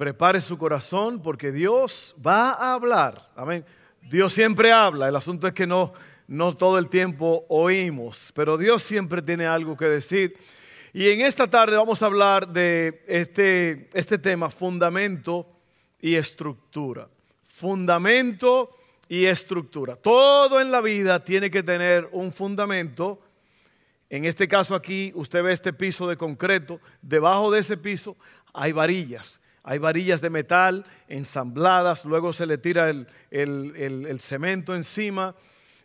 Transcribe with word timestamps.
Prepare 0.00 0.40
su 0.40 0.56
corazón 0.56 1.20
porque 1.20 1.52
Dios 1.52 2.16
va 2.26 2.52
a 2.52 2.72
hablar. 2.72 3.28
Amén. 3.36 3.66
Dios 4.00 4.32
siempre 4.32 4.72
habla. 4.72 5.10
El 5.10 5.14
asunto 5.14 5.46
es 5.46 5.52
que 5.52 5.66
no, 5.66 5.92
no 6.26 6.56
todo 6.56 6.78
el 6.78 6.88
tiempo 6.88 7.44
oímos, 7.50 8.32
pero 8.34 8.56
Dios 8.56 8.82
siempre 8.82 9.20
tiene 9.20 9.44
algo 9.44 9.76
que 9.76 9.84
decir. 9.84 10.38
Y 10.94 11.10
en 11.10 11.20
esta 11.20 11.50
tarde 11.50 11.76
vamos 11.76 12.02
a 12.02 12.06
hablar 12.06 12.48
de 12.48 13.02
este, 13.08 13.90
este 13.92 14.16
tema, 14.16 14.48
fundamento 14.48 15.46
y 16.00 16.14
estructura. 16.14 17.06
Fundamento 17.46 18.70
y 19.06 19.26
estructura. 19.26 19.96
Todo 19.96 20.62
en 20.62 20.70
la 20.70 20.80
vida 20.80 21.22
tiene 21.22 21.50
que 21.50 21.62
tener 21.62 22.08
un 22.12 22.32
fundamento. 22.32 23.20
En 24.08 24.24
este 24.24 24.48
caso 24.48 24.74
aquí, 24.74 25.12
usted 25.14 25.42
ve 25.42 25.52
este 25.52 25.74
piso 25.74 26.08
de 26.08 26.16
concreto. 26.16 26.80
Debajo 27.02 27.50
de 27.50 27.60
ese 27.60 27.76
piso 27.76 28.16
hay 28.54 28.72
varillas. 28.72 29.39
Hay 29.62 29.78
varillas 29.78 30.20
de 30.20 30.30
metal 30.30 30.86
ensambladas, 31.08 32.04
luego 32.04 32.32
se 32.32 32.46
le 32.46 32.56
tira 32.58 32.88
el, 32.88 34.20
cemento 34.20 34.74
encima. 34.74 35.34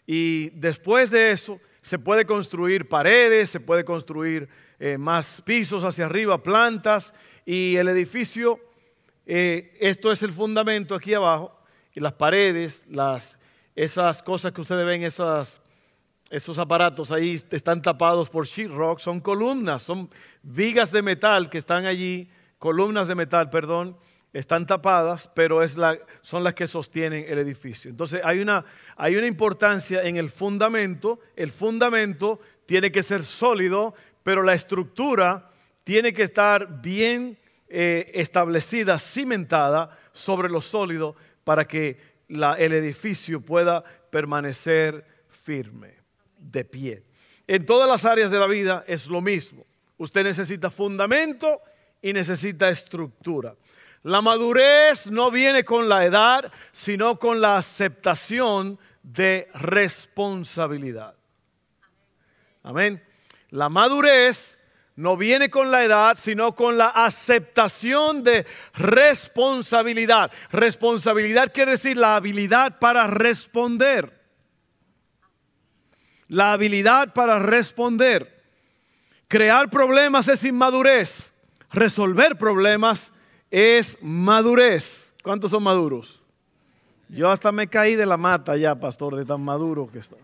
Y 0.08 0.50
después 0.52 1.12
de 1.12 1.32
eso 1.32 1.60
se 1.82 2.00
puede 2.00 2.26
construir 2.26 2.88
paredes, 2.88 3.50
se 3.50 3.60
puede 3.60 3.84
construir 3.84 4.48
eh, 4.80 4.98
más 4.98 5.42
pisos 5.42 5.84
hacia 5.84 6.06
arriba, 6.06 6.42
plantas. 6.42 7.14
Y 7.46 7.76
el 7.76 7.90
edificio, 7.90 8.60
eh, 9.26 9.76
esto 9.80 10.12
es 10.12 10.24
el 10.24 10.32
fundamento 10.32 10.96
aquí 10.96 11.14
abajo. 11.14 11.60
Y 11.94 12.00
las 12.00 12.14
paredes, 12.14 12.86
las, 12.90 13.38
esas 13.76 14.24
cosas 14.24 14.54
que 14.54 14.62
ustedes 14.62 14.86
ven, 14.86 15.04
esos 15.04 16.60
aparatos 16.60 17.12
ahí 17.12 17.42
están 17.52 17.82
tapados 17.82 18.30
por 18.30 18.46
sheetrock, 18.46 19.00
son 19.00 19.20
columnas, 19.20 19.84
son 19.84 20.10
vigas 20.44 20.92
de 20.92 21.02
metal 21.02 21.50
que 21.50 21.58
están 21.58 21.86
allí 21.86 22.30
columnas 22.66 23.08
de 23.08 23.14
metal, 23.14 23.52
perdón, 23.52 23.96
están 24.34 24.66
tapadas, 24.66 25.30
pero 25.36 25.62
es 25.62 25.78
la, 25.78 26.00
son 26.22 26.44
las 26.44 26.56
que 26.56 26.66
sostienen 26.66 27.24
el 27.28 27.38
edificio. 27.38 27.92
Entonces 27.92 28.22
hay 28.24 28.40
una, 28.40 28.66
hay 28.98 29.16
una 29.18 29.28
importancia 29.28 30.02
en 30.02 30.18
el 30.18 30.32
fundamento. 30.32 31.20
El 31.36 31.52
fundamento 31.52 32.40
tiene 32.66 32.92
que 32.92 33.04
ser 33.04 33.24
sólido, 33.24 33.94
pero 34.24 34.42
la 34.42 34.56
estructura 34.56 35.52
tiene 35.84 36.12
que 36.12 36.24
estar 36.24 36.82
bien 36.82 37.38
eh, 37.70 38.10
establecida, 38.16 38.98
cimentada 38.98 39.96
sobre 40.12 40.50
lo 40.50 40.60
sólido 40.60 41.16
para 41.44 41.68
que 41.68 42.00
el 42.28 42.74
edificio 42.74 43.42
pueda 43.42 43.84
permanecer 44.10 45.06
firme, 45.30 45.98
de 46.40 46.66
pie. 46.66 47.04
En 47.46 47.64
todas 47.64 47.88
las 47.88 48.06
áreas 48.06 48.32
de 48.32 48.40
la 48.40 48.48
vida 48.48 48.84
es 48.88 49.06
lo 49.06 49.22
mismo. 49.22 49.68
Usted 49.98 50.24
necesita 50.24 50.72
fundamento 50.72 51.62
y 52.06 52.14
necesita 52.14 52.70
estructura. 52.70 53.56
La 54.04 54.22
madurez 54.22 55.08
no 55.08 55.32
viene 55.32 55.66
con 55.66 55.90
la 55.90 56.06
edad, 56.06 56.52
sino 56.72 57.18
con 57.18 57.42
la 57.42 57.58
aceptación 57.58 58.78
de 59.02 59.48
responsabilidad. 59.56 61.16
Amén. 62.62 63.04
La 63.50 63.70
madurez 63.70 64.56
no 64.96 65.18
viene 65.18 65.50
con 65.50 65.72
la 65.72 65.84
edad, 65.84 66.16
sino 66.16 66.54
con 66.54 66.78
la 66.78 66.90
aceptación 66.90 68.24
de 68.24 68.46
responsabilidad. 68.76 70.32
Responsabilidad 70.52 71.52
quiere 71.52 71.72
decir 71.72 71.98
la 71.98 72.18
habilidad 72.18 72.78
para 72.78 73.08
responder. 73.08 74.14
La 76.28 76.54
habilidad 76.54 77.16
para 77.16 77.40
responder. 77.40 78.44
Crear 79.28 79.72
problemas 79.72 80.28
es 80.28 80.44
inmadurez 80.44 81.32
resolver 81.76 82.38
problemas 82.38 83.12
es 83.52 83.98
madurez. 84.02 85.14
¿Cuántos 85.24 85.52
son 85.52 85.64
maduros? 85.64 86.22
Yo 87.10 87.30
hasta 87.30 87.52
me 87.52 87.68
caí 87.68 87.96
de 87.96 88.06
la 88.06 88.18
mata 88.18 88.58
ya, 88.58 88.80
pastor, 88.80 89.16
de 89.16 89.26
tan 89.26 89.42
maduro 89.42 89.90
que 89.92 90.00
está. 90.00 90.16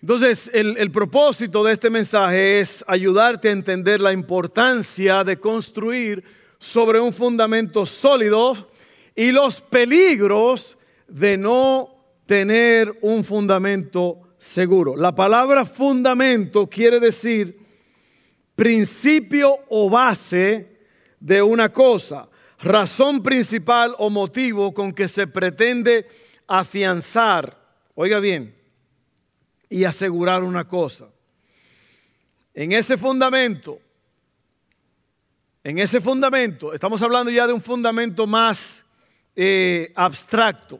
Entonces, 0.00 0.50
el, 0.52 0.90
propósito 0.90 1.62
de 1.62 1.72
este 1.72 1.88
mensaje 1.88 2.58
es 2.58 2.84
ayudarte 2.88 3.48
a 3.48 3.52
entender 3.52 4.00
la 4.00 4.12
importancia 4.12 5.22
de 5.22 5.38
construir 5.38 6.24
sobre 6.58 6.98
un 6.98 7.12
fundamento 7.12 7.86
sólido 7.86 8.68
y 9.14 9.30
los 9.30 9.60
peligros 9.60 10.76
de 11.06 11.36
no 11.36 11.94
tener 12.26 12.98
un 13.00 13.22
fundamento 13.22 14.18
seguro. 14.38 14.96
La 14.96 15.14
palabra 15.14 15.64
fundamento 15.64 16.66
quiere 16.66 16.98
decir 16.98 17.61
principio 18.62 19.58
o 19.70 19.90
base 19.90 20.68
de 21.18 21.42
una 21.42 21.72
cosa, 21.72 22.28
razón 22.60 23.20
principal 23.20 23.92
o 23.98 24.08
motivo 24.08 24.72
con 24.72 24.92
que 24.92 25.08
se 25.08 25.26
pretende 25.26 26.06
afianzar, 26.46 27.58
oiga 27.96 28.20
bien, 28.20 28.54
y 29.68 29.82
asegurar 29.82 30.44
una 30.44 30.62
cosa. 30.68 31.08
En 32.54 32.70
ese 32.70 32.96
fundamento, 32.96 33.80
en 35.64 35.78
ese 35.80 36.00
fundamento, 36.00 36.72
estamos 36.72 37.02
hablando 37.02 37.32
ya 37.32 37.48
de 37.48 37.52
un 37.52 37.62
fundamento 37.62 38.28
más 38.28 38.84
eh, 39.34 39.92
abstracto. 39.96 40.78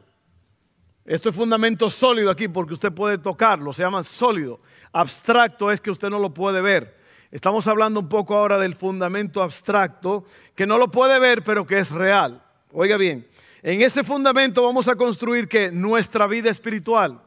Esto 1.03 1.27
es 1.27 1.35
fundamento 1.35 1.89
sólido 1.89 2.31
aquí 2.31 2.47
porque 2.47 2.75
usted 2.75 2.93
puede 2.93 3.17
tocarlo, 3.17 3.73
se 3.73 3.83
llama 3.83 4.05
sólido. 4.05 4.61
Abstracto 4.93 5.69
es 5.69 5.81
que 5.81 5.91
usted 5.91 6.09
no 6.09 6.17
lo 6.17 6.33
puede 6.33 6.61
ver. 6.61 7.02
Estamos 7.33 7.65
hablando 7.65 7.99
un 7.99 8.09
poco 8.09 8.35
ahora 8.35 8.59
del 8.59 8.75
fundamento 8.75 9.41
abstracto, 9.41 10.23
que 10.53 10.67
no 10.67 10.77
lo 10.77 10.91
puede 10.91 11.17
ver, 11.17 11.43
pero 11.43 11.65
que 11.65 11.79
es 11.79 11.89
real. 11.89 12.43
Oiga 12.71 12.95
bien, 12.95 13.27
en 13.63 13.81
ese 13.81 14.03
fundamento 14.03 14.61
vamos 14.61 14.87
a 14.87 14.95
construir 14.95 15.47
que 15.47 15.71
nuestra 15.71 16.27
vida 16.27 16.51
espiritual, 16.51 17.19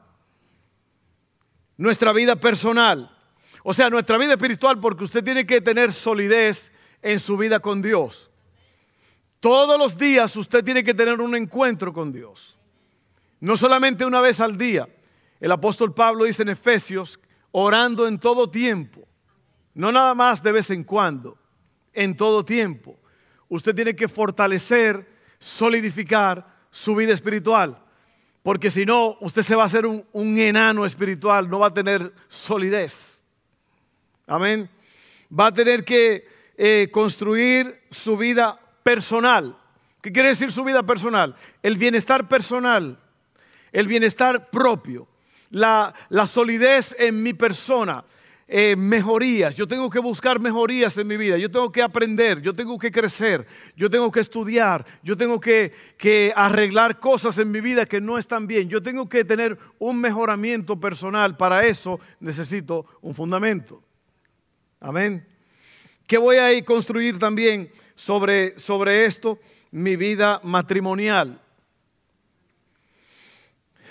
nuestra 1.76 2.12
vida 2.12 2.36
personal, 2.36 3.10
o 3.64 3.72
sea, 3.72 3.90
nuestra 3.90 4.16
vida 4.16 4.34
espiritual, 4.34 4.78
porque 4.78 5.02
usted 5.02 5.24
tiene 5.24 5.44
que 5.44 5.60
tener 5.60 5.92
solidez 5.92 6.70
en 7.02 7.18
su 7.18 7.36
vida 7.36 7.58
con 7.58 7.82
Dios. 7.82 8.30
Todos 9.40 9.76
los 9.76 9.98
días 9.98 10.36
usted 10.36 10.62
tiene 10.62 10.84
que 10.84 10.94
tener 10.94 11.20
un 11.20 11.34
encuentro 11.34 11.92
con 11.92 12.12
Dios. 12.12 12.56
No 13.40 13.56
solamente 13.56 14.04
una 14.04 14.20
vez 14.20 14.40
al 14.40 14.56
día. 14.56 14.88
El 15.40 15.50
apóstol 15.50 15.92
Pablo 15.92 16.26
dice 16.26 16.42
en 16.42 16.50
Efesios, 16.50 17.18
orando 17.50 18.06
en 18.06 18.20
todo 18.20 18.48
tiempo 18.48 19.08
no 19.76 19.92
nada 19.92 20.14
más 20.14 20.42
de 20.42 20.52
vez 20.52 20.70
en 20.70 20.84
cuando, 20.84 21.36
en 21.92 22.16
todo 22.16 22.44
tiempo. 22.44 22.98
Usted 23.48 23.74
tiene 23.74 23.94
que 23.94 24.08
fortalecer, 24.08 25.06
solidificar 25.38 26.46
su 26.70 26.94
vida 26.94 27.12
espiritual. 27.12 27.78
Porque 28.42 28.70
si 28.70 28.86
no, 28.86 29.18
usted 29.20 29.42
se 29.42 29.54
va 29.54 29.64
a 29.64 29.66
hacer 29.66 29.84
un, 29.84 30.38
enano 30.38 30.86
espiritual, 30.86 31.50
no 31.50 31.58
va 31.58 31.66
a 31.66 31.74
tener 31.74 32.10
solidez. 32.26 33.22
Amén. 34.26 34.70
Va 35.38 35.48
a 35.48 35.52
tener 35.52 35.84
que 35.84 36.26
eh, 36.56 36.88
construir 36.90 37.82
su 37.90 38.16
vida 38.16 38.58
personal. 38.82 39.58
¿Qué 40.00 40.10
quiere 40.10 40.30
decir 40.30 40.50
su 40.50 40.64
vida 40.64 40.84
personal? 40.84 41.36
El 41.62 41.76
bienestar 41.76 42.28
personal, 42.28 42.98
el 43.72 43.86
bienestar 43.88 44.48
propio, 44.48 45.06
la, 45.50 45.92
la 46.08 46.26
solidez 46.26 46.96
en 46.98 47.22
mi 47.22 47.34
persona, 47.34 48.04
eh, 48.48 48.76
mejorías, 48.76 49.56
yo 49.56 49.66
tengo 49.66 49.90
que 49.90 49.98
buscar 49.98 50.38
mejorías 50.38 50.96
en 50.98 51.08
mi 51.08 51.16
vida, 51.16 51.36
yo 51.36 51.50
tengo 51.50 51.72
que 51.72 51.82
aprender, 51.82 52.40
yo 52.40 52.54
tengo 52.54 52.78
que 52.78 52.92
crecer, 52.92 53.44
yo 53.76 53.90
tengo 53.90 54.12
que 54.12 54.20
estudiar, 54.20 54.86
yo 55.02 55.16
tengo 55.16 55.40
que, 55.40 55.72
que 55.98 56.32
arreglar 56.36 57.00
cosas 57.00 57.38
en 57.38 57.50
mi 57.50 57.60
vida 57.60 57.86
que 57.86 58.00
no 58.00 58.18
están 58.18 58.46
bien, 58.46 58.68
yo 58.68 58.80
tengo 58.80 59.08
que 59.08 59.24
tener 59.24 59.58
un 59.80 60.00
mejoramiento 60.00 60.78
personal, 60.78 61.36
para 61.36 61.66
eso 61.66 61.98
necesito 62.20 62.86
un 63.02 63.16
fundamento. 63.16 63.82
Amén. 64.78 65.26
¿Qué 66.06 66.16
voy 66.16 66.36
a 66.36 66.64
construir 66.64 67.18
también 67.18 67.68
sobre, 67.96 68.60
sobre 68.60 69.06
esto? 69.06 69.40
Mi 69.72 69.96
vida 69.96 70.40
matrimonial. 70.44 71.40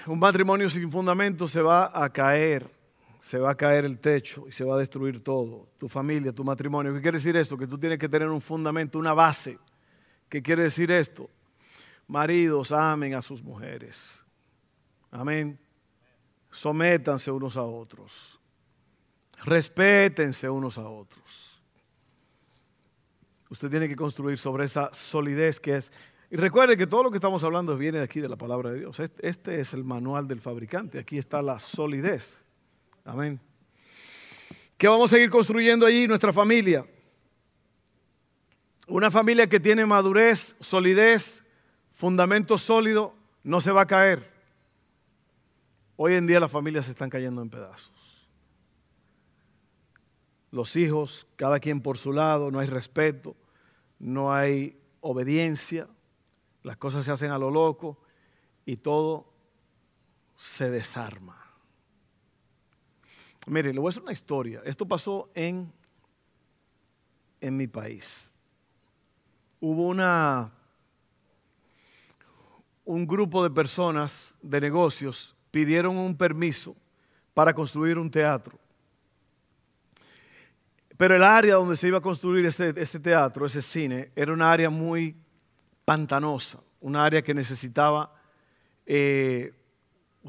Un 0.07 0.19
matrimonio 0.19 0.69
sin 0.69 0.89
fundamento 0.89 1.45
se 1.45 1.61
va 1.61 1.91
a 1.93 2.09
caer 2.09 2.69
se 3.25 3.39
va 3.39 3.49
a 3.49 3.55
caer 3.55 3.85
el 3.85 3.97
techo 3.97 4.45
y 4.47 4.51
se 4.51 4.63
va 4.63 4.75
a 4.75 4.77
destruir 4.77 5.19
todo, 5.23 5.67
tu 5.79 5.89
familia, 5.89 6.31
tu 6.31 6.43
matrimonio. 6.43 6.93
¿Qué 6.93 7.01
quiere 7.01 7.17
decir 7.17 7.35
esto? 7.35 7.57
Que 7.57 7.65
tú 7.65 7.75
tienes 7.75 7.97
que 7.97 8.07
tener 8.07 8.29
un 8.29 8.39
fundamento, 8.39 8.99
una 8.99 9.15
base. 9.15 9.57
¿Qué 10.29 10.43
quiere 10.43 10.61
decir 10.61 10.91
esto? 10.91 11.27
maridos 12.07 12.71
amen 12.71 13.15
a 13.15 13.23
sus 13.23 13.41
mujeres. 13.41 14.23
Amén. 15.09 15.57
Sométanse 16.51 17.31
unos 17.31 17.57
a 17.57 17.63
otros. 17.63 18.39
Respétense 19.43 20.47
unos 20.47 20.77
a 20.77 20.87
otros. 20.87 21.59
Usted 23.49 23.71
tiene 23.71 23.87
que 23.87 23.95
construir 23.95 24.37
sobre 24.37 24.65
esa 24.65 24.93
solidez 24.93 25.59
que 25.59 25.77
es. 25.77 25.91
Y 26.29 26.35
recuerde 26.35 26.77
que 26.77 26.85
todo 26.85 27.01
lo 27.01 27.09
que 27.09 27.17
estamos 27.17 27.43
hablando 27.43 27.75
viene 27.75 27.97
de 27.97 28.03
aquí 28.03 28.19
de 28.19 28.29
la 28.29 28.35
palabra 28.35 28.69
de 28.69 28.81
Dios. 28.81 28.99
Este 28.99 29.59
es 29.59 29.73
el 29.73 29.83
manual 29.83 30.27
del 30.27 30.41
fabricante. 30.41 30.99
Aquí 30.99 31.17
está 31.17 31.41
la 31.41 31.57
solidez. 31.57 32.44
Amén. 33.05 33.39
¿Qué 34.79 34.87
vamos 34.87 35.11
a 35.11 35.15
seguir 35.15 35.29
construyendo 35.29 35.85
allí? 35.85 36.07
Nuestra 36.07 36.33
familia. 36.33 36.85
Una 38.87 39.11
familia 39.11 39.47
que 39.47 39.59
tiene 39.59 39.85
madurez, 39.85 40.55
solidez, 40.59 41.43
fundamento 41.93 42.57
sólido, 42.57 43.15
no 43.43 43.61
se 43.61 43.71
va 43.71 43.81
a 43.81 43.87
caer. 43.87 44.33
Hoy 45.95 46.15
en 46.15 46.25
día 46.25 46.39
las 46.39 46.51
familias 46.51 46.85
se 46.85 46.91
están 46.91 47.09
cayendo 47.09 47.41
en 47.41 47.49
pedazos. 47.49 47.93
Los 50.51 50.75
hijos, 50.75 51.27
cada 51.35 51.59
quien 51.59 51.81
por 51.81 51.97
su 51.97 52.11
lado, 52.11 52.49
no 52.49 52.59
hay 52.59 52.67
respeto, 52.67 53.35
no 53.99 54.33
hay 54.33 54.79
obediencia, 55.01 55.87
las 56.63 56.77
cosas 56.77 57.05
se 57.05 57.11
hacen 57.11 57.31
a 57.31 57.37
lo 57.37 57.51
loco 57.51 57.99
y 58.65 58.77
todo 58.77 59.31
se 60.37 60.69
desarma. 60.69 61.44
Mire, 63.45 63.73
le 63.73 63.79
voy 63.79 63.87
a 63.87 63.89
hacer 63.89 64.03
una 64.03 64.11
historia. 64.11 64.61
Esto 64.65 64.87
pasó 64.87 65.29
en, 65.33 65.71
en 67.41 67.55
mi 67.55 67.67
país. 67.67 68.33
Hubo 69.59 69.87
una, 69.87 70.51
un 72.83 73.05
grupo 73.05 73.43
de 73.43 73.49
personas 73.49 74.35
de 74.41 74.61
negocios 74.61 75.35
pidieron 75.51 75.97
un 75.97 76.17
permiso 76.17 76.75
para 77.33 77.53
construir 77.53 77.97
un 77.97 78.09
teatro. 78.09 78.59
Pero 80.97 81.15
el 81.15 81.23
área 81.23 81.55
donde 81.55 81.75
se 81.75 81.87
iba 81.87 81.97
a 81.97 82.01
construir 82.01 82.45
ese, 82.45 82.99
teatro, 82.99 83.45
ese 83.45 83.61
cine, 83.61 84.11
era 84.15 84.31
un 84.31 84.41
área 84.41 84.69
muy 84.69 85.15
pantanosa, 85.83 86.59
un 86.79 86.95
área 86.95 87.21
que 87.21 87.33
necesitaba 87.33 88.13
eh, 88.85 89.53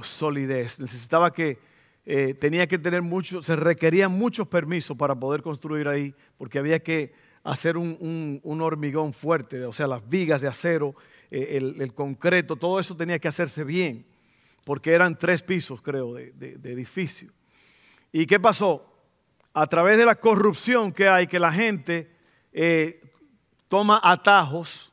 solidez, 0.03 0.81
necesitaba 0.81 1.33
que 1.33 1.59
eh, 2.09 2.35
tenía 2.35 2.69
que 2.69 2.79
tener 2.79 3.03
mucho, 3.03 3.43
se 3.43 3.57
requerían 3.57 4.13
muchos 4.13 4.47
permisos 4.47 4.97
para 4.97 5.17
poder 5.17 5.43
construir 5.43 5.89
ahí, 5.89 6.15
porque 6.39 6.61
había 6.61 6.79
que 6.79 7.13
hacer 7.43 7.77
un, 7.77 8.41
hormigón 8.45 9.13
fuerte, 9.13 9.65
o 9.65 9.73
sea, 9.73 9.89
las 9.89 10.09
vigas 10.09 10.41
de 10.41 10.47
acero, 10.47 10.95
eh, 11.33 11.59
el, 11.79 11.95
concreto, 11.95 12.55
todo 12.55 12.79
eso 12.79 12.97
tenía 12.97 13.19
que 13.19 13.27
hacerse 13.27 13.65
bien, 13.65 14.07
porque 14.63 14.93
eran 14.93 15.19
tres 15.19 15.43
pisos, 15.43 15.83
creo, 15.83 16.15
de, 16.15 16.59
edificio. 16.63 17.33
¿Y 18.13 18.25
qué 18.27 18.39
pasó? 18.39 18.87
A 19.53 19.67
través 19.67 19.99
de 19.99 20.07
la 20.07 20.15
corrupción 20.15 20.93
que 20.93 21.09
hay, 21.09 21.27
que 21.27 21.41
la 21.41 21.51
gente 21.51 22.09
eh, 22.53 23.01
toma 23.67 24.01
atajos, 24.01 24.93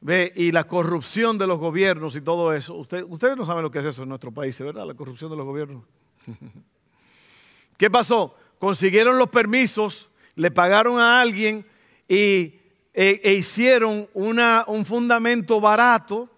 ¿Ve? 0.00 0.32
Y 0.34 0.50
la 0.52 0.64
corrupción 0.64 1.36
de 1.36 1.46
los 1.46 1.58
gobiernos 1.58 2.16
y 2.16 2.22
todo 2.22 2.54
eso. 2.54 2.74
ustedes 2.74 3.36
no 3.36 3.44
saben 3.44 3.62
lo 3.62 3.70
que 3.70 3.80
es 3.80 3.84
eso 3.84 4.02
en 4.02 4.08
nuestro 4.08 4.32
país, 4.32 4.58
¿verdad? 4.60 4.86
La 4.86 4.94
corrupción 4.94 5.30
de 5.30 5.36
los 5.36 5.44
gobiernos. 5.44 5.84
¿Qué 7.76 7.90
pasó? 7.90 8.34
Consiguieron 8.58 9.18
los 9.18 9.28
permisos, 9.28 10.08
le 10.36 10.50
pagaron 10.50 10.98
a 10.98 11.20
alguien 11.20 11.66
y, 12.08 12.54
e, 12.92 13.20
e 13.22 13.34
hicieron 13.34 14.08
una, 14.14 14.64
un 14.66 14.84
fundamento 14.84 15.60
barato. 15.60 16.28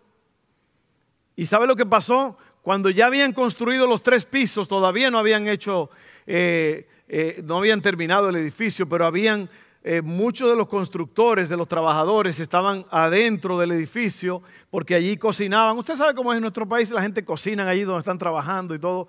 ¿Y 1.36 1.46
sabe 1.46 1.66
lo 1.66 1.76
que 1.76 1.86
pasó? 1.86 2.36
Cuando 2.62 2.90
ya 2.90 3.06
habían 3.06 3.32
construido 3.32 3.86
los 3.86 4.02
tres 4.02 4.24
pisos, 4.24 4.68
todavía 4.68 5.10
no 5.10 5.18
habían 5.18 5.48
hecho, 5.48 5.90
eh, 6.26 6.88
eh, 7.08 7.42
no 7.44 7.58
habían 7.58 7.80
terminado 7.80 8.28
el 8.28 8.36
edificio, 8.36 8.88
pero 8.88 9.06
habían 9.06 9.48
eh, 9.84 10.00
muchos 10.00 10.48
de 10.48 10.56
los 10.56 10.68
constructores, 10.68 11.48
de 11.48 11.56
los 11.56 11.66
trabajadores, 11.66 12.38
estaban 12.38 12.86
adentro 12.90 13.58
del 13.58 13.72
edificio 13.72 14.42
porque 14.70 14.94
allí 14.94 15.16
cocinaban. 15.16 15.76
Usted 15.76 15.96
sabe 15.96 16.14
cómo 16.14 16.32
es 16.32 16.36
en 16.36 16.42
nuestro 16.42 16.68
país, 16.68 16.90
la 16.90 17.02
gente 17.02 17.24
cocina 17.24 17.68
allí 17.68 17.82
donde 17.82 18.00
están 18.00 18.18
trabajando 18.18 18.74
y 18.74 18.78
todo. 18.78 19.08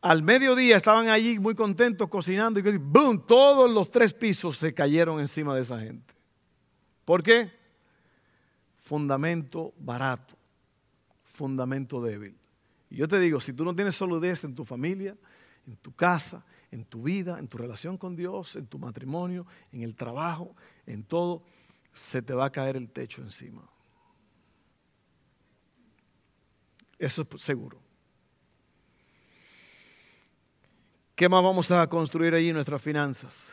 Al 0.00 0.22
mediodía 0.22 0.78
estaban 0.78 1.08
allí 1.08 1.38
muy 1.38 1.54
contentos 1.54 2.08
cocinando 2.08 2.58
y 2.58 2.78
¡boom! 2.78 3.26
Todos 3.26 3.70
los 3.70 3.90
tres 3.90 4.14
pisos 4.14 4.56
se 4.56 4.72
cayeron 4.72 5.20
encima 5.20 5.54
de 5.54 5.60
esa 5.60 5.78
gente. 5.78 6.14
¿Por 7.04 7.22
qué? 7.22 7.52
Fundamento 8.78 9.74
barato, 9.78 10.34
fundamento 11.24 12.00
débil. 12.00 12.34
Y 12.88 12.96
yo 12.96 13.06
te 13.06 13.20
digo, 13.20 13.38
si 13.38 13.52
tú 13.52 13.64
no 13.64 13.74
tienes 13.74 13.94
solidez 13.94 14.44
en 14.44 14.54
tu 14.54 14.64
familia, 14.64 15.14
en 15.66 15.76
tu 15.76 15.92
casa, 15.92 16.42
en 16.70 16.84
tu 16.84 17.02
vida, 17.02 17.38
en 17.38 17.48
tu 17.48 17.58
relación 17.58 17.96
con 17.96 18.16
Dios, 18.16 18.56
en 18.56 18.66
tu 18.66 18.78
matrimonio, 18.78 19.46
en 19.72 19.82
el 19.82 19.94
trabajo, 19.94 20.54
en 20.86 21.04
todo, 21.04 21.42
se 21.92 22.22
te 22.22 22.34
va 22.34 22.46
a 22.46 22.52
caer 22.52 22.76
el 22.76 22.90
techo 22.90 23.22
encima. 23.22 23.68
Eso 26.98 27.26
es 27.34 27.42
seguro. 27.42 27.80
¿Qué 31.14 31.28
más 31.28 31.42
vamos 31.42 31.70
a 31.70 31.86
construir 31.88 32.34
allí 32.34 32.52
nuestras 32.52 32.80
finanzas? 32.80 33.52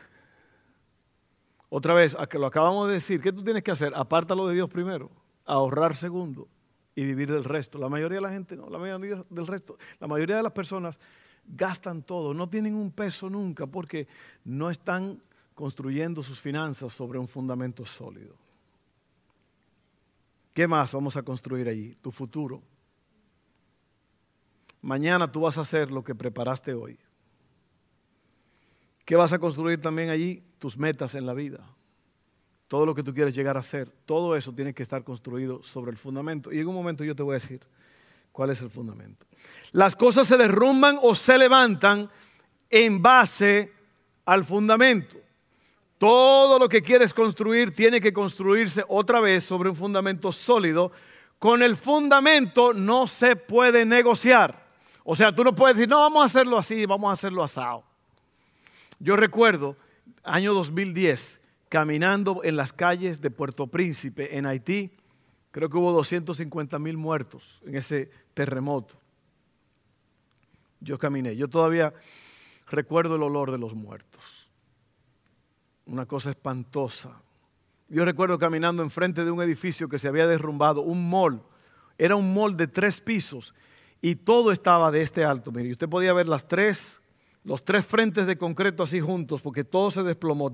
Otra 1.69 1.94
vez, 1.94 2.16
lo 2.34 2.46
acabamos 2.46 2.88
de 2.88 2.94
decir, 2.94 3.19
¿qué 3.19 3.34
tú 3.34 3.44
tienes 3.44 3.64
que 3.64 3.72
hacer? 3.72 3.92
Apártalo 3.96 4.48
de 4.48 4.56
Dios 4.56 4.69
primero, 4.69 5.12
ahorrar 5.46 5.96
segundo 5.96 6.48
y 6.96 7.04
vivir 7.04 7.31
del 7.31 7.44
resto. 7.44 7.78
La 7.78 7.90
mayoría 7.90 8.18
de 8.18 8.22
la 8.22 8.30
gente 8.30 8.56
no, 8.56 8.69
la 8.69 8.78
mayoría 8.78 9.24
del 9.30 9.48
resto, 9.48 9.78
la 10.00 10.08
mayoría 10.08 10.38
de 10.38 10.44
las 10.44 10.54
personas 10.54 11.00
gastan 11.47 12.03
todo, 12.03 12.33
no 12.33 12.49
tienen 12.49 12.75
un 12.75 12.91
peso 12.91 13.29
nunca 13.29 13.65
porque 13.65 14.07
no 14.45 14.69
están 14.69 15.21
construyendo 15.55 16.21
sus 16.21 16.39
finanzas 16.39 16.94
sobre 16.94 17.17
un 17.17 17.27
fundamento 17.27 17.85
sólido. 17.85 18.35
¿Qué 20.53 20.67
más 20.67 20.91
vamos 20.94 21.15
a 21.17 21.23
construir 21.23 21.67
allí? 21.69 21.95
Tu 22.01 22.11
futuro. 22.11 22.61
Mañana 24.81 25.31
tú 25.31 25.41
vas 25.41 25.57
a 25.57 25.61
hacer 25.61 25.91
lo 25.91 26.03
que 26.03 26.15
preparaste 26.15 26.73
hoy. 26.73 26.97
¿Qué 29.05 29.15
vas 29.15 29.31
a 29.33 29.39
construir 29.39 29.79
también 29.79 30.09
allí? 30.09 30.44
Tus 30.59 30.77
metas 30.77 31.15
en 31.15 31.25
la 31.25 31.33
vida. 31.33 31.63
Todo 32.67 32.85
lo 32.85 32.94
que 32.94 33.03
tú 33.03 33.13
quieres 33.13 33.35
llegar 33.35 33.57
a 33.57 33.63
ser. 33.63 33.89
Todo 34.05 34.35
eso 34.35 34.51
tiene 34.53 34.73
que 34.73 34.83
estar 34.83 35.03
construido 35.03 35.63
sobre 35.63 35.91
el 35.91 35.97
fundamento. 35.97 36.51
Y 36.51 36.59
en 36.59 36.68
un 36.68 36.75
momento 36.75 37.04
yo 37.04 37.16
te 37.16 37.23
voy 37.23 37.33
a 37.33 37.39
decir, 37.39 37.61
¿Cuál 38.37 38.51
es 38.51 38.61
el 38.61 38.69
fundamento? 38.69 39.25
Las 39.71 39.95
cosas 39.95 40.27
se 40.27 40.37
derrumban 40.37 40.99
o 41.01 41.15
se 41.15 41.39
levantan 41.39 42.07
en 42.69 43.01
base 43.01 43.73
al 44.25 44.45
fundamento. 44.45 45.17
Todo 45.97 46.59
lo 46.59 46.69
que 46.69 46.83
quieres 46.83 47.15
construir 47.15 47.73
tiene 47.73 47.99
que 47.99 48.13
construirse 48.13 48.83
otra 48.89 49.21
vez 49.21 49.44
sobre 49.44 49.69
un 49.69 49.75
fundamento 49.75 50.31
sólido. 50.31 50.91
Con 51.39 51.63
el 51.63 51.75
fundamento 51.75 52.75
no 52.75 53.07
se 53.07 53.35
puede 53.35 53.85
negociar. 53.85 54.67
O 55.03 55.15
sea, 55.15 55.33
tú 55.33 55.44
no 55.44 55.56
puedes 55.56 55.75
decir, 55.75 55.89
no, 55.89 56.01
vamos 56.01 56.21
a 56.21 56.25
hacerlo 56.25 56.59
así, 56.59 56.85
vamos 56.85 57.09
a 57.09 57.13
hacerlo 57.13 57.44
asado. 57.44 57.85
Yo 58.99 59.15
recuerdo, 59.15 59.75
año 60.23 60.53
2010, 60.53 61.41
caminando 61.69 62.41
en 62.44 62.56
las 62.56 62.71
calles 62.71 63.19
de 63.19 63.31
Puerto 63.31 63.65
Príncipe, 63.65 64.37
en 64.37 64.45
Haití, 64.45 64.91
Creo 65.57 65.69
que 65.69 65.77
hubo 65.77 65.91
250 65.91 66.77
mil 66.77 66.97
muertos 66.97 67.63
en 67.65 67.75
ese 67.75 68.11
terremoto. 68.37 68.94
Yo 70.79 70.99
caminé. 70.99 71.35
Yo 71.35 71.47
todavía 71.47 71.91
recuerdo 72.67 73.15
el 73.15 73.23
olor 73.23 73.51
de 73.51 73.57
los 73.57 73.73
muertos. 73.73 74.47
Una 75.87 76.06
cosa 76.06 76.29
espantosa. 76.29 77.19
Yo 77.89 78.06
recuerdo 78.06 78.37
caminando 78.37 78.83
enfrente 78.83 79.25
de 79.25 79.31
un 79.31 79.41
edificio 79.41 79.89
que 79.89 79.97
se 79.97 80.07
había 80.07 80.27
derrumbado, 80.27 80.81
un 80.81 81.09
mall. 81.09 81.41
Era 81.97 82.15
un 82.15 82.31
mall 82.31 82.56
de 82.56 82.67
tres 82.67 83.01
pisos 83.01 83.56
y 84.03 84.13
todo 84.13 84.51
estaba 84.51 84.91
de 84.91 85.01
este 85.01 85.25
alto. 85.25 85.51
Mire, 85.51 85.71
usted 85.71 85.89
podía 85.89 86.13
ver 86.13 86.27
las 86.27 86.47
tres, 86.47 87.01
los 87.44 87.65
tres 87.65 87.87
frentes 87.87 88.27
de 88.27 88.37
concreto 88.37 88.83
así 88.83 88.99
juntos 88.99 89.41
porque 89.41 89.63
todo 89.63 89.89
se 89.89 90.03
desplomó. 90.03 90.53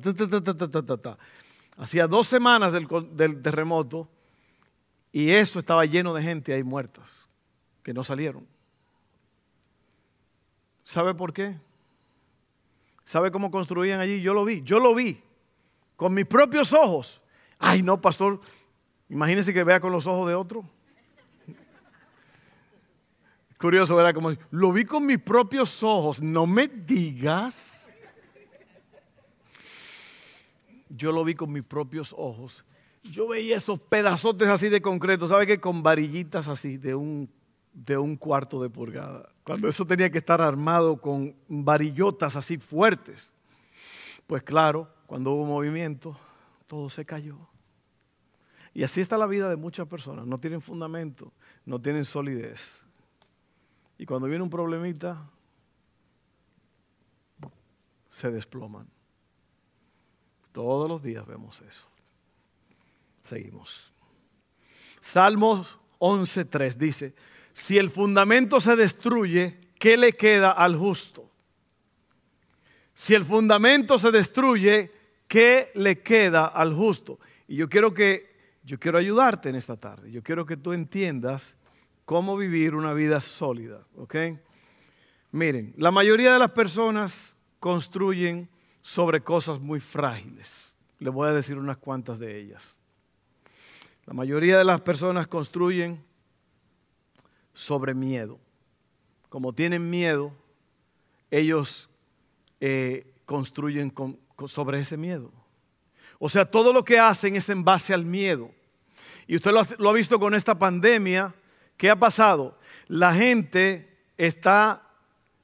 Hacía 1.76 2.08
dos 2.08 2.28
semanas 2.28 2.72
del, 2.72 2.88
del 3.12 3.42
terremoto 3.42 4.08
y 5.12 5.32
eso 5.32 5.60
estaba 5.60 5.84
lleno 5.84 6.14
de 6.14 6.24
gente 6.24 6.54
ahí 6.54 6.64
muertas, 6.64 7.28
que 7.84 7.94
no 7.94 8.04
salieron. 8.04 8.48
¿Sabe 10.84 11.14
por 11.14 11.34
qué? 11.34 11.56
¿Sabe 13.06 13.32
cómo 13.32 13.52
construían 13.52 14.00
allí? 14.00 14.22
Yo 14.22 14.34
lo 14.34 14.46
vi, 14.46 14.62
yo 14.64 14.80
lo 14.80 14.96
vi, 14.96 15.22
con 15.96 16.14
mis 16.14 16.26
propios 16.26 16.74
ojos. 16.74 17.22
Ay, 17.60 17.82
no, 17.82 18.00
pastor, 18.02 18.40
imagínese 19.10 19.54
que 19.54 19.64
vea 19.64 19.80
con 19.80 19.92
los 19.92 20.08
ojos 20.08 20.28
de 20.28 20.36
otro. 20.36 20.64
Curioso, 23.60 23.96
¿verdad? 23.96 24.14
Como 24.14 24.32
lo 24.52 24.72
vi 24.74 24.86
con 24.86 25.06
mis 25.06 25.20
propios 25.20 25.84
ojos, 25.84 26.22
no 26.22 26.48
me 26.48 26.68
digas. 26.68 27.72
Yo 30.90 31.12
lo 31.12 31.24
vi 31.24 31.36
con 31.36 31.52
mis 31.52 31.64
propios 31.64 32.14
ojos 32.18 32.66
yo 33.04 33.28
veía 33.28 33.58
esos 33.58 33.80
pedazotes 33.80 34.48
así 34.48 34.70
de 34.70 34.82
concreto, 34.82 35.28
¿sabe 35.28 35.46
qué? 35.46 35.60
Con 35.60 35.84
varillitas 35.84 36.48
así 36.48 36.78
de 36.78 36.96
un, 36.96 37.30
de 37.74 37.98
un 37.98 38.16
cuarto 38.16 38.62
de 38.62 38.70
pulgada. 38.70 39.30
Cuando 39.44 39.68
eso 39.68 39.86
tenía 39.86 40.10
que 40.10 40.20
estar 40.20 40.42
armado 40.42 41.02
con 41.02 41.36
varillotas 41.48 42.36
así 42.36 42.58
fuertes. 42.58 43.32
Pues 44.28 44.44
claro, 44.44 44.88
cuando 45.08 45.32
hubo 45.32 45.46
movimiento, 45.46 46.16
todo 46.68 46.90
se 46.90 47.04
cayó. 47.04 47.38
Y 48.74 48.84
así 48.84 49.02
está 49.02 49.18
la 49.18 49.28
vida 49.28 49.50
de 49.50 49.56
muchas 49.56 49.88
personas. 49.88 50.26
No 50.26 50.40
tienen 50.40 50.62
fundamento, 50.62 51.32
no 51.66 51.80
tienen 51.82 52.06
solidez. 52.06 52.82
Y 53.98 54.06
cuando 54.06 54.28
viene 54.28 54.44
un 54.44 54.50
problemita, 54.50 55.30
se 58.10 58.32
desploman. 58.32 58.88
Todos 60.52 60.88
los 60.88 61.02
días 61.02 61.26
vemos 61.26 61.62
eso. 61.62 61.86
Seguimos. 63.24 63.92
Salmos 65.02 65.78
11.3 66.00 66.76
dice, 66.76 67.16
si 67.54 67.78
el 67.78 67.90
fundamento 67.90 68.60
se 68.60 68.76
destruye, 68.76 69.60
¿qué 69.80 69.98
le 69.98 70.14
queda 70.14 70.52
al 70.52 70.76
justo? 70.76 71.30
Si 72.94 73.14
el 73.14 73.26
fundamento 73.26 73.98
se 73.98 74.12
destruye, 74.12 74.92
¿qué 75.28 75.72
le 75.76 76.02
queda 76.02 76.48
al 76.48 76.74
justo? 76.74 77.20
Y 77.48 77.56
yo 77.56 77.70
quiero 77.70 77.94
que 77.94 78.34
yo 78.64 78.80
quiero 78.80 78.98
ayudarte 78.98 79.50
en 79.50 79.56
esta 79.56 79.76
tarde. 79.76 80.12
Yo 80.12 80.24
quiero 80.24 80.46
que 80.46 80.58
tú 80.58 80.72
entiendas 80.72 81.56
cómo 82.06 82.38
vivir 82.38 82.76
una 82.76 82.94
vida 82.94 83.22
sólida, 83.22 83.86
¿ok? 83.98 84.16
Miren, 85.32 85.74
la 85.78 85.92
mayoría 85.92 86.34
de 86.34 86.40
las 86.40 86.52
personas 86.52 87.36
construyen 87.60 88.50
sobre 88.82 89.22
cosas 89.22 89.60
muy 89.60 89.80
frágiles. 89.80 90.74
Les 91.00 91.14
voy 91.14 91.30
a 91.30 91.34
decir 91.34 91.58
unas 91.58 91.78
cuantas 91.78 92.20
de 92.20 92.40
ellas. 92.40 92.82
La 94.06 94.14
mayoría 94.14 94.58
de 94.58 94.66
las 94.66 94.82
personas 94.82 95.28
construyen 95.28 96.04
sobre 97.54 97.94
miedo. 97.94 98.40
Como 99.30 99.54
tienen 99.54 99.90
miedo, 99.90 100.32
ellos 101.32 101.90
eh, 102.60 103.12
construyen 103.26 103.94
sobre 104.48 104.80
ese 104.80 104.98
miedo. 104.98 105.32
O 106.20 106.30
sea, 106.30 106.46
todo 106.46 106.72
lo 106.72 106.84
que 106.84 107.00
hacen 107.00 107.36
es 107.36 107.50
en 107.50 107.64
base 107.64 107.94
al 107.94 108.06
miedo. 108.06 108.52
Y 109.28 109.36
usted 109.36 109.52
lo 109.78 109.90
ha, 109.90 109.94
visto 109.94 110.20
con 110.20 110.36
esta 110.36 110.58
pandemia. 110.58 111.34
¿Qué 111.78 111.90
ha 111.90 111.96
pasado? 111.96 112.58
La 112.88 113.14
gente 113.14 113.98
está 114.18 114.88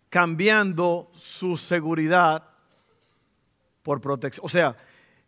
cambiando 0.09 1.11
su 1.15 1.57
seguridad 1.57 2.43
por 3.83 4.01
protección. 4.01 4.45
O 4.45 4.49
sea, 4.49 4.77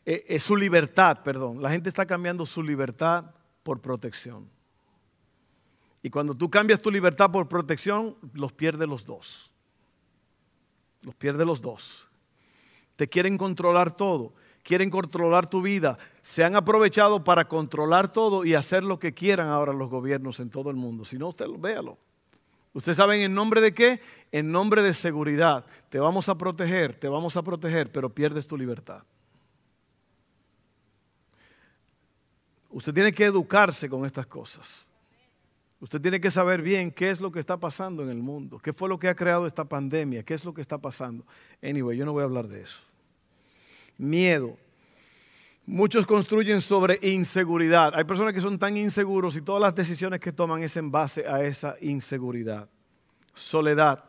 eh, 0.05 0.25
eh, 0.27 0.39
su 0.39 0.55
libertad, 0.55 1.19
perdón. 1.23 1.61
La 1.61 1.69
gente 1.69 1.89
está 1.89 2.05
cambiando 2.05 2.45
su 2.45 2.61
libertad 2.61 3.25
por 3.63 3.81
protección. 3.81 4.49
Y 6.03 6.09
cuando 6.09 6.33
tú 6.33 6.49
cambias 6.49 6.81
tu 6.81 6.89
libertad 6.89 7.31
por 7.31 7.47
protección, 7.47 8.15
los 8.33 8.51
pierdes 8.53 8.87
los 8.87 9.05
dos. 9.05 9.51
Los 11.01 11.15
pierdes 11.15 11.45
los 11.45 11.61
dos. 11.61 12.07
Te 12.95 13.07
quieren 13.07 13.37
controlar 13.37 13.95
todo, 13.95 14.33
quieren 14.63 14.89
controlar 14.89 15.49
tu 15.49 15.61
vida. 15.61 15.97
Se 16.21 16.43
han 16.43 16.55
aprovechado 16.55 17.23
para 17.23 17.47
controlar 17.47 18.11
todo 18.11 18.45
y 18.45 18.55
hacer 18.55 18.83
lo 18.83 18.99
que 18.99 19.13
quieran 19.13 19.49
ahora 19.49 19.73
los 19.73 19.89
gobiernos 19.89 20.39
en 20.39 20.49
todo 20.49 20.69
el 20.69 20.75
mundo. 20.75 21.05
Si 21.05 21.17
no, 21.17 21.29
usted 21.29 21.45
véalo. 21.57 21.97
Ustedes 22.73 22.97
saben 22.97 23.21
en 23.21 23.33
nombre 23.33 23.59
de 23.59 23.73
qué? 23.73 24.01
En 24.31 24.51
nombre 24.51 24.81
de 24.81 24.93
seguridad. 24.93 25.65
Te 25.89 25.99
vamos 25.99 26.29
a 26.29 26.37
proteger, 26.37 26.97
te 26.97 27.09
vamos 27.09 27.35
a 27.35 27.43
proteger, 27.43 27.91
pero 27.91 28.09
pierdes 28.09 28.47
tu 28.47 28.57
libertad. 28.57 29.03
Usted 32.69 32.93
tiene 32.93 33.11
que 33.11 33.25
educarse 33.25 33.89
con 33.89 34.05
estas 34.05 34.25
cosas. 34.25 34.90
Usted 35.81 35.99
tiene 35.99 36.21
que 36.21 36.29
saber 36.29 36.61
bien 36.61 36.91
qué 36.91 37.09
es 37.09 37.19
lo 37.19 37.31
que 37.31 37.39
está 37.39 37.57
pasando 37.57 38.03
en 38.03 38.09
el 38.09 38.21
mundo, 38.21 38.59
qué 38.59 38.71
fue 38.71 38.87
lo 38.87 38.99
que 38.99 39.09
ha 39.09 39.15
creado 39.15 39.47
esta 39.47 39.65
pandemia, 39.65 40.21
qué 40.21 40.35
es 40.35 40.45
lo 40.45 40.53
que 40.53 40.61
está 40.61 40.77
pasando. 40.77 41.25
Anyway, 41.61 41.97
yo 41.97 42.05
no 42.05 42.13
voy 42.13 42.21
a 42.21 42.25
hablar 42.25 42.47
de 42.47 42.61
eso. 42.61 42.79
Miedo. 43.97 44.55
Muchos 45.65 46.05
construyen 46.05 46.61
sobre 46.61 46.99
inseguridad. 47.01 47.93
Hay 47.95 48.03
personas 48.03 48.31
que 48.35 48.41
son 48.41 48.59
tan 48.59 48.77
inseguros 48.77 49.35
y 49.35 49.41
todas 49.41 49.59
las 49.59 49.73
decisiones 49.73 50.19
que 50.19 50.31
toman 50.31 50.61
es 50.61 50.77
en 50.77 50.91
base 50.91 51.25
a 51.27 51.43
esa 51.43 51.75
inseguridad. 51.81 52.69
Soledad. 53.33 54.03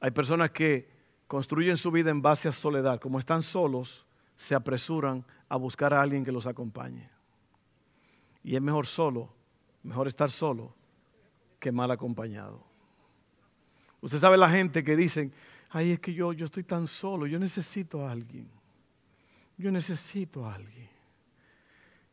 Hay 0.00 0.12
personas 0.12 0.52
que 0.52 0.88
construyen 1.26 1.76
su 1.76 1.90
vida 1.90 2.10
en 2.10 2.22
base 2.22 2.46
a 2.46 2.52
soledad. 2.52 3.00
Como 3.00 3.18
están 3.18 3.42
solos, 3.42 4.06
se 4.36 4.54
apresuran 4.54 5.24
a 5.48 5.56
buscar 5.56 5.92
a 5.92 6.00
alguien 6.00 6.24
que 6.24 6.30
los 6.30 6.46
acompañe. 6.46 7.10
Y 8.44 8.54
es 8.54 8.62
mejor 8.62 8.86
solo 8.86 9.36
Mejor 9.88 10.06
estar 10.06 10.30
solo 10.30 10.74
que 11.58 11.72
mal 11.72 11.90
acompañado. 11.90 12.62
Usted 14.02 14.18
sabe 14.18 14.36
la 14.36 14.50
gente 14.50 14.84
que 14.84 14.94
dicen, 14.94 15.32
ay, 15.70 15.92
es 15.92 16.00
que 16.00 16.12
yo, 16.12 16.34
yo 16.34 16.44
estoy 16.44 16.62
tan 16.62 16.86
solo, 16.86 17.26
yo 17.26 17.38
necesito 17.38 18.06
a 18.06 18.12
alguien. 18.12 18.50
Yo 19.56 19.70
necesito 19.70 20.44
a 20.44 20.56
alguien. 20.56 20.90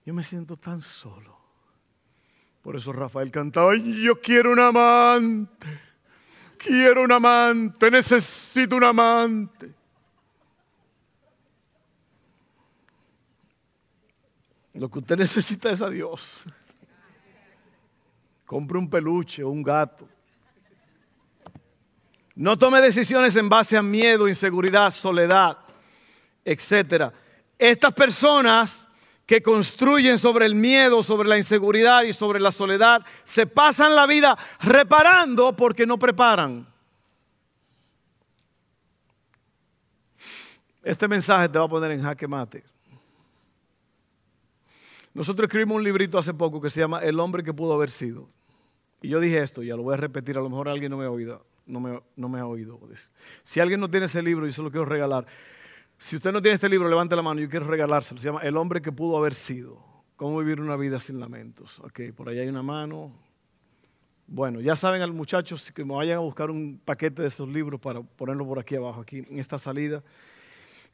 Yo 0.05 0.13
me 0.13 0.23
siento 0.23 0.55
tan 0.55 0.81
solo. 0.81 1.37
Por 2.61 2.77
eso 2.77 2.93
Rafael 2.93 3.29
cantaba, 3.29 3.75
yo 3.75 4.21
quiero 4.21 4.53
un 4.53 4.59
amante. 4.61 5.67
Quiero 6.57 7.03
un 7.03 7.11
amante, 7.11 7.91
necesito 7.91 8.77
un 8.77 8.85
amante. 8.85 9.69
Lo 14.75 14.89
que 14.89 14.99
usted 14.99 15.17
necesita 15.17 15.71
es 15.71 15.81
a 15.81 15.89
Dios. 15.89 16.45
Compre 18.45 18.77
un 18.77 18.89
peluche 18.89 19.43
o 19.43 19.49
un 19.49 19.63
gato. 19.63 20.07
No 22.35 22.57
tome 22.57 22.81
decisiones 22.81 23.35
en 23.37 23.47
base 23.47 23.77
a 23.77 23.81
miedo, 23.81 24.27
inseguridad, 24.27 24.91
soledad, 24.91 25.57
etc. 26.43 27.13
Estas 27.57 27.93
personas 27.93 28.87
que 29.25 29.41
construyen 29.41 30.19
sobre 30.19 30.45
el 30.45 30.53
miedo, 30.53 31.01
sobre 31.01 31.27
la 31.27 31.37
inseguridad 31.37 32.03
y 32.03 32.13
sobre 32.13 32.39
la 32.39 32.51
soledad, 32.51 33.03
se 33.23 33.47
pasan 33.47 33.95
la 33.95 34.05
vida 34.05 34.37
reparando 34.59 35.55
porque 35.55 35.85
no 35.85 35.97
preparan. 35.97 36.67
Este 40.83 41.07
mensaje 41.07 41.49
te 41.49 41.57
va 41.57 41.65
a 41.65 41.69
poner 41.69 41.91
en 41.91 42.03
jaque 42.03 42.27
mate. 42.27 42.63
Nosotros 45.15 45.47
escribimos 45.47 45.77
un 45.77 45.83
librito 45.83 46.17
hace 46.17 46.33
poco 46.33 46.61
que 46.61 46.69
se 46.69 46.81
llama 46.81 46.99
El 46.99 47.19
hombre 47.19 47.41
que 47.41 47.53
pudo 47.53 47.73
haber 47.73 47.89
sido. 47.89 48.29
Y 49.05 49.09
yo 49.09 49.19
dije 49.19 49.43
esto, 49.43 49.61
ya 49.61 49.75
lo 49.75 49.83
voy 49.83 49.93
a 49.93 49.97
repetir, 49.97 50.35
a 50.35 50.41
lo 50.41 50.49
mejor 50.49 50.67
alguien 50.67 50.89
no 50.89 50.97
me 50.97 51.05
ha 51.05 51.11
oído. 51.11 51.45
No 51.67 51.79
me, 51.79 52.39
ha 52.39 52.45
oído. 52.47 52.79
Si 53.43 53.59
alguien 53.59 53.79
no 53.79 53.87
tiene 53.87 54.07
ese 54.07 54.19
libro, 54.23 54.47
y 54.47 54.51
se 54.51 54.63
lo 54.63 54.71
quiero 54.71 54.85
regalar. 54.85 55.27
Si 55.99 56.15
usted 56.15 56.31
no 56.31 56.41
tiene 56.41 56.55
este 56.55 56.67
libro, 56.67 56.89
levante 56.89 57.15
la 57.15 57.21
mano, 57.21 57.39
yo 57.39 57.47
quiero 57.47 57.67
regalárselo. 57.67 58.19
Se 58.19 58.25
llama 58.25 58.41
El 58.41 58.57
hombre 58.57 58.81
que 58.81 58.91
pudo 58.91 59.15
haber 59.15 59.35
sido. 59.35 59.77
Cómo 60.15 60.39
vivir 60.39 60.59
una 60.59 60.75
vida 60.75 60.99
sin 60.99 61.19
lamentos. 61.19 61.79
Ok, 61.81 62.01
por 62.15 62.29
ahí 62.29 62.39
hay 62.39 62.47
una 62.47 62.63
mano. 62.63 63.11
Bueno, 64.25 64.59
ya 64.59 64.75
saben 64.75 65.03
al 65.03 65.13
muchachos 65.13 65.71
que 65.71 65.85
me 65.85 65.93
vayan 65.93 66.17
a 66.17 66.21
buscar 66.21 66.49
un 66.49 66.81
paquete 66.83 67.21
de 67.21 67.27
esos 67.27 67.47
libros 67.47 67.79
para 67.79 68.01
ponerlo 68.01 68.43
por 68.47 68.57
aquí 68.57 68.75
abajo, 68.75 69.01
aquí 69.01 69.19
en 69.29 69.37
esta 69.37 69.59
salida. 69.59 70.01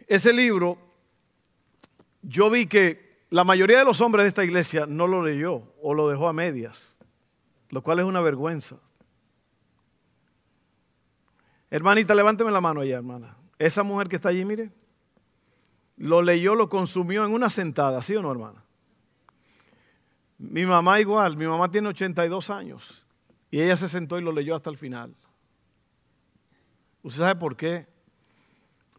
Ese 0.06 0.34
libro, 0.34 0.78
yo 2.22 2.50
vi 2.50 2.66
que 2.66 3.22
la 3.30 3.46
mayoría 3.46 3.80
de 3.80 3.86
los 3.86 4.02
hombres 4.02 4.26
de 4.26 4.28
esta 4.28 4.44
iglesia 4.44 4.86
no 4.86 5.08
lo 5.08 5.24
leyó 5.26 5.64
o 5.82 5.94
lo 5.94 6.10
dejó 6.10 6.28
a 6.28 6.34
medias, 6.34 6.98
lo 7.72 7.82
cual 7.82 8.00
es 8.00 8.06
una 8.06 8.22
vergüenza. 8.22 8.78
Hermanita, 11.70 12.14
levánteme 12.14 12.52
la 12.52 12.62
mano 12.62 12.82
allá, 12.82 12.98
hermana. 12.98 13.36
Esa 13.58 13.82
mujer 13.84 14.10
que 14.10 14.18
está 14.18 14.30
allí, 14.30 14.44
mire, 14.44 14.72
lo 15.96 16.22
leyó, 16.22 16.54
lo 16.54 16.68
consumió 16.68 17.26
en 17.26 17.32
una 17.34 17.50
sentada, 17.50 18.02
¿sí 18.02 18.16
o 18.16 18.22
no, 18.22 18.32
hermana? 18.32 18.64
Mi 20.38 20.66
mamá 20.66 21.00
igual, 21.00 21.38
mi 21.38 21.46
mamá 21.46 21.70
tiene 21.70 21.88
82 21.90 22.50
años 22.50 23.06
y 23.50 23.62
ella 23.62 23.78
se 23.78 23.88
sentó 23.88 24.18
y 24.18 24.24
lo 24.24 24.32
leyó 24.32 24.56
hasta 24.56 24.70
el 24.70 24.78
final. 24.78 25.16
¿Usted 27.04 27.20
sabe 27.20 27.40
por 27.40 27.56
qué? 27.56 27.88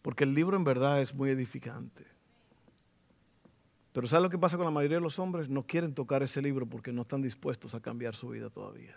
Porque 0.00 0.24
el 0.24 0.34
libro 0.34 0.56
en 0.56 0.64
verdad 0.64 1.00
es 1.00 1.14
muy 1.14 1.30
edificante. 1.30 2.04
Pero 3.92 4.06
¿sabe 4.06 4.22
lo 4.22 4.30
que 4.30 4.38
pasa 4.38 4.56
con 4.56 4.64
la 4.64 4.70
mayoría 4.70 4.96
de 4.96 5.02
los 5.02 5.18
hombres? 5.18 5.48
No 5.48 5.64
quieren 5.64 5.94
tocar 5.94 6.22
ese 6.22 6.40
libro 6.40 6.66
porque 6.66 6.92
no 6.92 7.02
están 7.02 7.20
dispuestos 7.20 7.74
a 7.74 7.80
cambiar 7.80 8.14
su 8.14 8.30
vida 8.30 8.48
todavía. 8.48 8.96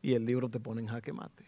Y 0.00 0.14
el 0.14 0.24
libro 0.24 0.48
te 0.48 0.60
pone 0.60 0.80
en 0.80 0.86
jaque 0.86 1.12
mate. 1.12 1.44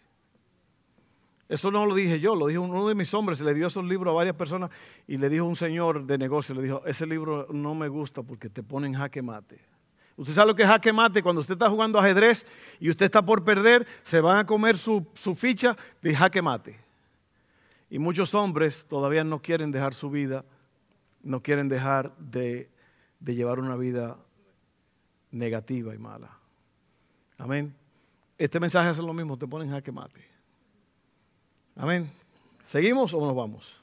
Eso 1.49 1.71
no 1.71 1.87
lo 1.87 1.95
dije 1.95 2.21
yo, 2.21 2.35
lo 2.35 2.49
dijo 2.49 2.61
uno 2.61 2.87
de 2.89 2.95
mis 2.95 3.15
hombres, 3.15 3.41
le 3.41 3.55
dio 3.55 3.69
esos 3.69 3.85
libros 3.85 4.13
a 4.13 4.17
varias 4.17 4.37
personas 4.37 4.71
y 5.07 5.17
le 5.17 5.31
dijo 5.31 5.47
un 5.47 5.57
señor 5.57 6.05
de 6.05 6.19
negocio, 6.19 6.55
le 6.55 6.63
dijo, 6.63 6.83
ese 6.85 7.07
libro 7.07 7.47
no 7.51 7.75
me 7.75 7.89
gusta 7.89 8.23
porque 8.23 8.51
te 8.51 8.63
pone 8.63 8.89
en 8.89 8.95
jaque 8.95 9.23
mate. 9.23 9.59
Usted 10.17 10.35
sabe 10.35 10.49
lo 10.49 10.55
que 10.55 10.65
es 10.65 10.69
jaque 10.69 10.93
mate, 10.93 11.23
cuando 11.23 11.41
usted 11.41 11.55
está 11.55 11.71
jugando 11.71 11.99
ajedrez 11.99 12.45
y 12.81 12.91
usted 12.91 13.07
está 13.07 13.25
por 13.25 13.45
perder, 13.45 13.87
se 14.03 14.21
van 14.21 14.37
a 14.37 14.45
comer 14.45 14.77
su, 14.77 15.07
su 15.15 15.35
ficha 15.35 15.75
de 16.03 16.15
jaque 16.15 16.43
mate. 16.43 16.79
Y 17.89 17.99
muchos 17.99 18.35
hombres 18.35 18.85
todavía 18.87 19.25
no 19.25 19.41
quieren 19.41 19.71
dejar 19.71 19.95
su 19.95 20.11
vida 20.11 20.45
no 21.23 21.43
quieren 21.43 21.69
dejar 21.69 22.17
de 22.19 22.71
de 23.21 23.35
llevar 23.35 23.59
una 23.59 23.77
vida 23.77 24.17
negativa 25.31 25.95
y 25.95 25.99
mala. 25.99 26.31
Amén. 27.37 27.75
Este 28.37 28.61
mensaje 28.61 28.89
hace 28.89 29.03
lo 29.03 29.13
mismo, 29.13 29.37
te 29.37 29.47
ponen 29.47 29.71
jaque 29.71 29.93
mate. 29.93 30.25
Amén. 31.77 32.11
¿Seguimos 32.65 33.13
o 33.15 33.21
nos 33.21 33.35
vamos? 33.35 33.75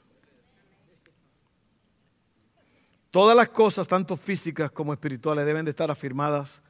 Todas 3.10 3.36
las 3.36 3.48
cosas, 3.48 3.88
tanto 3.88 4.16
físicas 4.16 4.70
como 4.70 4.92
espirituales, 4.92 5.46
deben 5.46 5.64
de 5.64 5.70
estar 5.70 5.90
afirmadas 5.90 6.62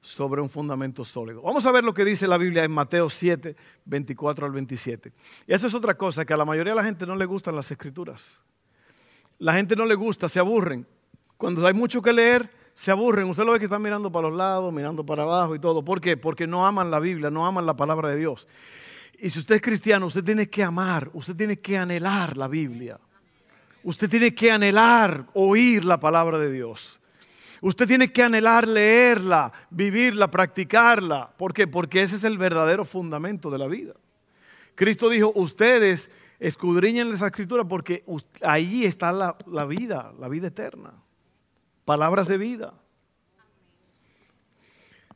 sobre 0.00 0.42
un 0.42 0.50
fundamento 0.50 1.02
sólido. 1.04 1.40
Vamos 1.40 1.64
a 1.64 1.72
ver 1.72 1.82
lo 1.82 1.94
que 1.94 2.04
dice 2.04 2.26
la 2.26 2.36
Biblia 2.36 2.62
en 2.64 2.70
Mateo 2.70 3.08
7, 3.08 3.56
24 3.86 4.46
al 4.46 4.52
27. 4.52 5.12
Y 5.46 5.52
esa 5.54 5.66
es 5.66 5.74
otra 5.74 5.96
cosa, 5.96 6.26
que 6.26 6.34
a 6.34 6.36
la 6.36 6.44
mayoría 6.44 6.74
de 6.74 6.76
la 6.76 6.84
gente 6.84 7.06
no 7.06 7.16
le 7.16 7.24
gustan 7.24 7.56
las 7.56 7.70
escrituras. 7.70 8.42
La 9.38 9.54
gente 9.54 9.76
no 9.76 9.86
le 9.86 9.94
gusta, 9.94 10.28
se 10.28 10.38
aburren. 10.38 10.86
Cuando 11.36 11.66
hay 11.66 11.74
mucho 11.74 12.00
que 12.00 12.12
leer, 12.12 12.50
se 12.74 12.90
aburren. 12.90 13.28
Usted 13.28 13.44
lo 13.44 13.52
ve 13.52 13.58
que 13.58 13.64
están 13.64 13.82
mirando 13.82 14.10
para 14.10 14.28
los 14.28 14.36
lados, 14.36 14.72
mirando 14.72 15.04
para 15.04 15.22
abajo 15.22 15.54
y 15.54 15.58
todo. 15.58 15.84
¿Por 15.84 16.00
qué? 16.00 16.16
Porque 16.16 16.46
no 16.46 16.66
aman 16.66 16.90
la 16.90 17.00
Biblia, 17.00 17.30
no 17.30 17.46
aman 17.46 17.66
la 17.66 17.76
palabra 17.76 18.10
de 18.10 18.16
Dios. 18.16 18.46
Y 19.18 19.30
si 19.30 19.38
usted 19.38 19.56
es 19.56 19.62
cristiano, 19.62 20.06
usted 20.06 20.24
tiene 20.24 20.48
que 20.48 20.62
amar, 20.62 21.10
usted 21.12 21.36
tiene 21.36 21.58
que 21.58 21.78
anhelar 21.78 22.36
la 22.36 22.48
Biblia. 22.48 22.98
Usted 23.82 24.08
tiene 24.08 24.34
que 24.34 24.50
anhelar 24.50 25.26
oír 25.34 25.84
la 25.84 26.00
palabra 26.00 26.38
de 26.38 26.50
Dios. 26.50 27.00
Usted 27.60 27.86
tiene 27.86 28.12
que 28.12 28.22
anhelar 28.22 28.66
leerla, 28.66 29.52
vivirla, 29.70 30.30
practicarla. 30.30 31.30
¿Por 31.36 31.54
qué? 31.54 31.66
Porque 31.66 32.02
ese 32.02 32.16
es 32.16 32.24
el 32.24 32.38
verdadero 32.38 32.84
fundamento 32.84 33.50
de 33.50 33.58
la 33.58 33.66
vida. 33.66 33.94
Cristo 34.74 35.08
dijo, 35.08 35.32
ustedes 35.34 36.10
escudriñen 36.38 37.12
esa 37.12 37.26
escritura 37.26 37.64
porque 37.64 38.04
ahí 38.42 38.84
está 38.84 39.12
la, 39.12 39.36
la 39.46 39.64
vida, 39.64 40.12
la 40.18 40.28
vida 40.28 40.48
eterna. 40.48 40.92
Palabras 41.84 42.28
de 42.28 42.38
vida. 42.38 42.74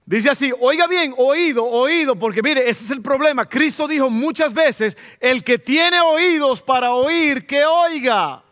Dice 0.09 0.31
así, 0.31 0.51
oiga 0.59 0.87
bien, 0.87 1.15
oído, 1.19 1.65
oído, 1.65 2.17
porque 2.17 2.43
mire, 2.43 2.69
ese 2.69 2.85
es 2.85 2.91
el 2.91 3.03
problema. 3.03 3.45
Cristo 3.45 3.87
dijo 3.87 4.09
muchas 4.09 4.55
veces, 4.55 4.97
el 5.21 5.45
que 5.45 5.59
tiene 5.59 6.01
oídos 6.01 6.63
para 6.63 6.95
oír, 6.95 7.47
que 7.47 7.67
oiga. 7.67 8.43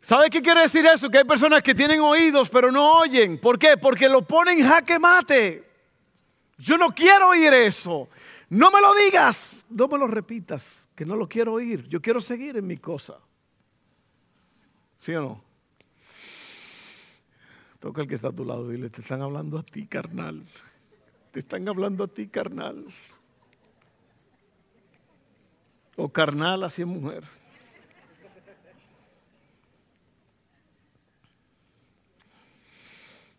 ¿Sabe 0.00 0.28
qué 0.28 0.42
quiere 0.42 0.62
decir 0.62 0.84
eso? 0.86 1.08
Que 1.08 1.18
hay 1.18 1.24
personas 1.24 1.62
que 1.62 1.74
tienen 1.74 2.00
oídos 2.00 2.50
pero 2.50 2.70
no 2.72 2.94
oyen. 2.98 3.38
¿Por 3.40 3.58
qué? 3.58 3.76
Porque 3.76 4.08
lo 4.08 4.22
ponen 4.22 4.62
jaque 4.62 4.98
mate. 4.98 5.64
Yo 6.58 6.76
no 6.76 6.88
quiero 6.88 7.28
oír 7.28 7.54
eso. 7.54 8.08
No 8.54 8.70
me 8.70 8.80
lo 8.80 8.94
digas, 8.94 9.66
no 9.68 9.88
me 9.88 9.98
lo 9.98 10.06
repitas, 10.06 10.88
que 10.94 11.04
no 11.04 11.16
lo 11.16 11.28
quiero 11.28 11.54
oír. 11.54 11.88
Yo 11.88 12.00
quiero 12.00 12.20
seguir 12.20 12.56
en 12.56 12.64
mi 12.64 12.76
cosa. 12.76 13.18
¿Sí 14.94 15.12
o 15.12 15.20
no? 15.20 15.44
Toca 17.80 18.02
el 18.02 18.06
que 18.06 18.14
está 18.14 18.28
a 18.28 18.32
tu 18.32 18.44
lado 18.44 18.70
y 18.70 18.76
dile, 18.76 18.90
te 18.90 19.00
están 19.00 19.22
hablando 19.22 19.58
a 19.58 19.64
ti, 19.64 19.88
carnal. 19.88 20.44
Te 21.32 21.40
están 21.40 21.68
hablando 21.68 22.04
a 22.04 22.06
ti, 22.06 22.28
carnal. 22.28 22.86
O 25.96 26.08
carnal, 26.10 26.62
así 26.62 26.82
es 26.82 26.88
mujer. 26.88 27.24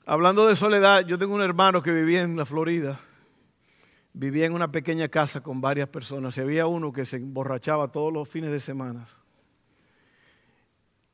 Hablando 0.05 0.45
de 0.45 0.57
soledad, 0.57 1.05
yo 1.05 1.17
tengo 1.17 1.35
un 1.35 1.41
hermano 1.41 1.81
que 1.81 1.91
vivía 1.91 2.21
en 2.21 2.35
la 2.35 2.45
Florida. 2.45 2.99
Vivía 4.17 4.45
en 4.45 4.53
una 4.53 4.71
pequeña 4.71 5.09
casa 5.09 5.41
con 5.41 5.59
varias 5.59 5.89
personas. 5.89 6.37
Y 6.37 6.39
había 6.39 6.67
uno 6.67 6.93
que 6.93 7.03
se 7.03 7.17
emborrachaba 7.17 7.91
todos 7.91 8.13
los 8.13 8.29
fines 8.29 8.49
de 8.49 8.61
semana. 8.61 9.05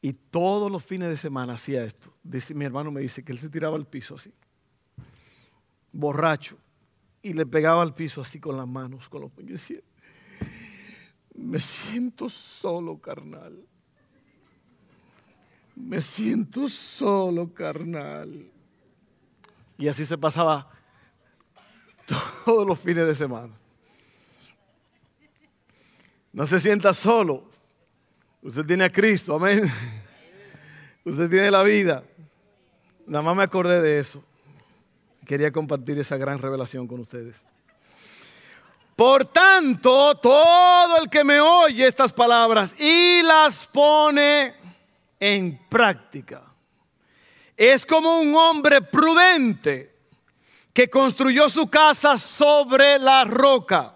Y 0.03 0.13
todos 0.13 0.71
los 0.71 0.85
fines 0.85 1.09
de 1.09 1.17
semana 1.17 1.53
hacía 1.53 1.83
esto. 1.83 2.13
mi 2.53 2.63
hermano 2.63 2.91
me 2.91 3.01
dice 3.01 3.23
que 3.23 3.31
él 3.31 3.39
se 3.39 3.49
tiraba 3.49 3.75
al 3.75 3.87
piso 3.87 4.15
así, 4.15 4.31
borracho, 5.91 6.57
y 7.23 7.33
le 7.33 7.47
pegaba 7.47 7.81
al 7.81 7.95
piso 7.95 8.21
así 8.21 8.39
con 8.39 8.55
las 8.55 8.67
manos, 8.67 9.09
con 9.09 9.21
los 9.21 9.31
puños. 9.31 9.73
me 11.33 11.57
siento 11.57 12.29
solo, 12.29 12.99
carnal. 12.99 13.65
Me 15.75 16.01
siento 16.01 16.67
solo, 16.67 17.51
carnal. 17.51 18.47
Y 19.79 19.87
así 19.87 20.05
se 20.05 20.19
pasaba 20.19 20.69
todos 22.45 22.67
los 22.67 22.79
fines 22.79 23.05
de 23.05 23.15
semana. 23.15 23.53
No 26.33 26.45
se 26.45 26.59
sienta 26.59 26.93
solo. 26.93 27.49
Usted 28.41 28.65
tiene 28.65 28.85
a 28.85 28.91
Cristo, 28.91 29.35
amén. 29.35 29.63
Usted 31.05 31.29
tiene 31.29 31.51
la 31.51 31.63
vida. 31.63 32.03
Nada 33.05 33.21
más 33.23 33.35
me 33.35 33.43
acordé 33.43 33.81
de 33.81 33.99
eso. 33.99 34.23
Quería 35.25 35.51
compartir 35.51 35.99
esa 35.99 36.17
gran 36.17 36.39
revelación 36.39 36.87
con 36.87 37.01
ustedes. 37.01 37.37
Por 38.95 39.25
tanto, 39.25 40.15
todo 40.15 40.97
el 40.97 41.09
que 41.09 41.23
me 41.23 41.39
oye 41.39 41.87
estas 41.87 42.13
palabras 42.13 42.79
y 42.79 43.21
las 43.23 43.67
pone 43.67 44.53
en 45.19 45.59
práctica 45.69 46.43
es 47.55 47.85
como 47.85 48.19
un 48.19 48.35
hombre 48.35 48.81
prudente 48.81 49.90
que 50.73 50.89
construyó 50.89 51.49
su 51.49 51.69
casa 51.69 52.17
sobre 52.17 52.97
la 52.99 53.23
roca. 53.23 53.95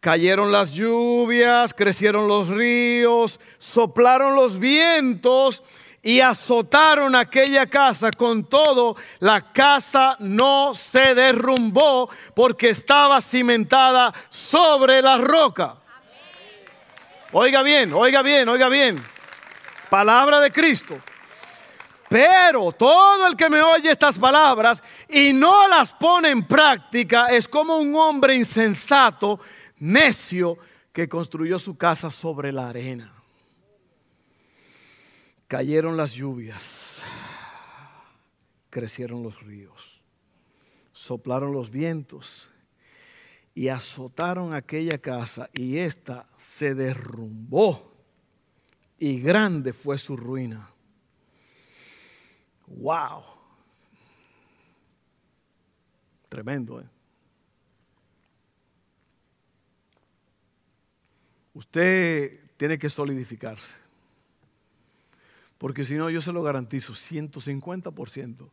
Cayeron 0.00 0.52
las 0.52 0.72
lluvias, 0.72 1.74
crecieron 1.74 2.28
los 2.28 2.48
ríos, 2.48 3.40
soplaron 3.58 4.36
los 4.36 4.58
vientos 4.58 5.62
y 6.02 6.20
azotaron 6.20 7.16
aquella 7.16 7.66
casa. 7.66 8.10
Con 8.12 8.44
todo, 8.44 8.96
la 9.18 9.52
casa 9.52 10.16
no 10.20 10.74
se 10.74 11.14
derrumbó 11.14 12.08
porque 12.34 12.70
estaba 12.70 13.20
cimentada 13.20 14.14
sobre 14.30 15.02
la 15.02 15.18
roca. 15.18 15.76
Oiga 17.32 17.62
bien, 17.62 17.92
oiga 17.92 18.22
bien, 18.22 18.48
oiga 18.48 18.68
bien. 18.68 19.04
Palabra 19.90 20.40
de 20.40 20.52
Cristo. 20.52 20.94
Pero 22.08 22.72
todo 22.72 23.26
el 23.26 23.36
que 23.36 23.50
me 23.50 23.60
oye 23.60 23.90
estas 23.90 24.18
palabras 24.18 24.82
y 25.08 25.32
no 25.32 25.68
las 25.68 25.92
pone 25.92 26.30
en 26.30 26.46
práctica 26.46 27.26
es 27.26 27.46
como 27.46 27.76
un 27.76 27.94
hombre 27.96 28.34
insensato, 28.34 29.38
necio, 29.78 30.58
que 30.92 31.08
construyó 31.08 31.58
su 31.58 31.76
casa 31.76 32.10
sobre 32.10 32.50
la 32.50 32.68
arena. 32.68 33.12
Cayeron 35.46 35.96
las 35.96 36.12
lluvias, 36.12 37.02
crecieron 38.68 39.22
los 39.22 39.40
ríos, 39.42 40.02
soplaron 40.92 41.52
los 41.52 41.70
vientos 41.70 42.50
y 43.54 43.68
azotaron 43.68 44.54
aquella 44.54 44.98
casa 44.98 45.48
y 45.52 45.78
ésta 45.78 46.26
se 46.36 46.74
derrumbó 46.74 47.92
y 48.98 49.20
grande 49.20 49.72
fue 49.72 49.98
su 49.98 50.16
ruina. 50.16 50.70
Wow. 52.76 53.24
Tremendo, 56.28 56.80
¿eh? 56.80 56.86
Usted 61.54 62.40
tiene 62.56 62.78
que 62.78 62.88
solidificarse. 62.88 63.74
Porque 65.56 65.84
si 65.84 65.94
no, 65.94 66.08
yo 66.08 66.20
se 66.20 66.32
lo 66.32 66.42
garantizo, 66.42 66.92
150% 66.92 68.50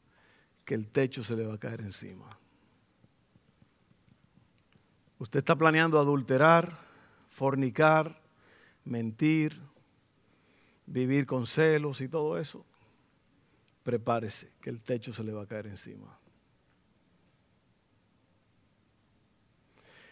que 0.63 0.73
el 0.73 0.87
techo 0.87 1.23
se 1.23 1.35
le 1.35 1.45
va 1.45 1.55
a 1.55 1.59
caer 1.59 1.81
encima. 1.81 2.39
Usted 5.19 5.39
está 5.39 5.55
planeando 5.55 5.99
adulterar, 5.99 6.79
fornicar, 7.29 8.19
mentir, 8.85 9.61
vivir 10.87 11.27
con 11.27 11.45
celos 11.45 12.01
y 12.01 12.07
todo 12.07 12.39
eso 12.39 12.65
prepárese, 13.85 14.49
que 14.59 14.71
el 14.71 14.81
techo 14.81 15.13
se 15.13 15.23
le 15.23 15.31
va 15.31 15.43
a 15.43 15.45
caer 15.45 15.67
encima. 15.67 16.17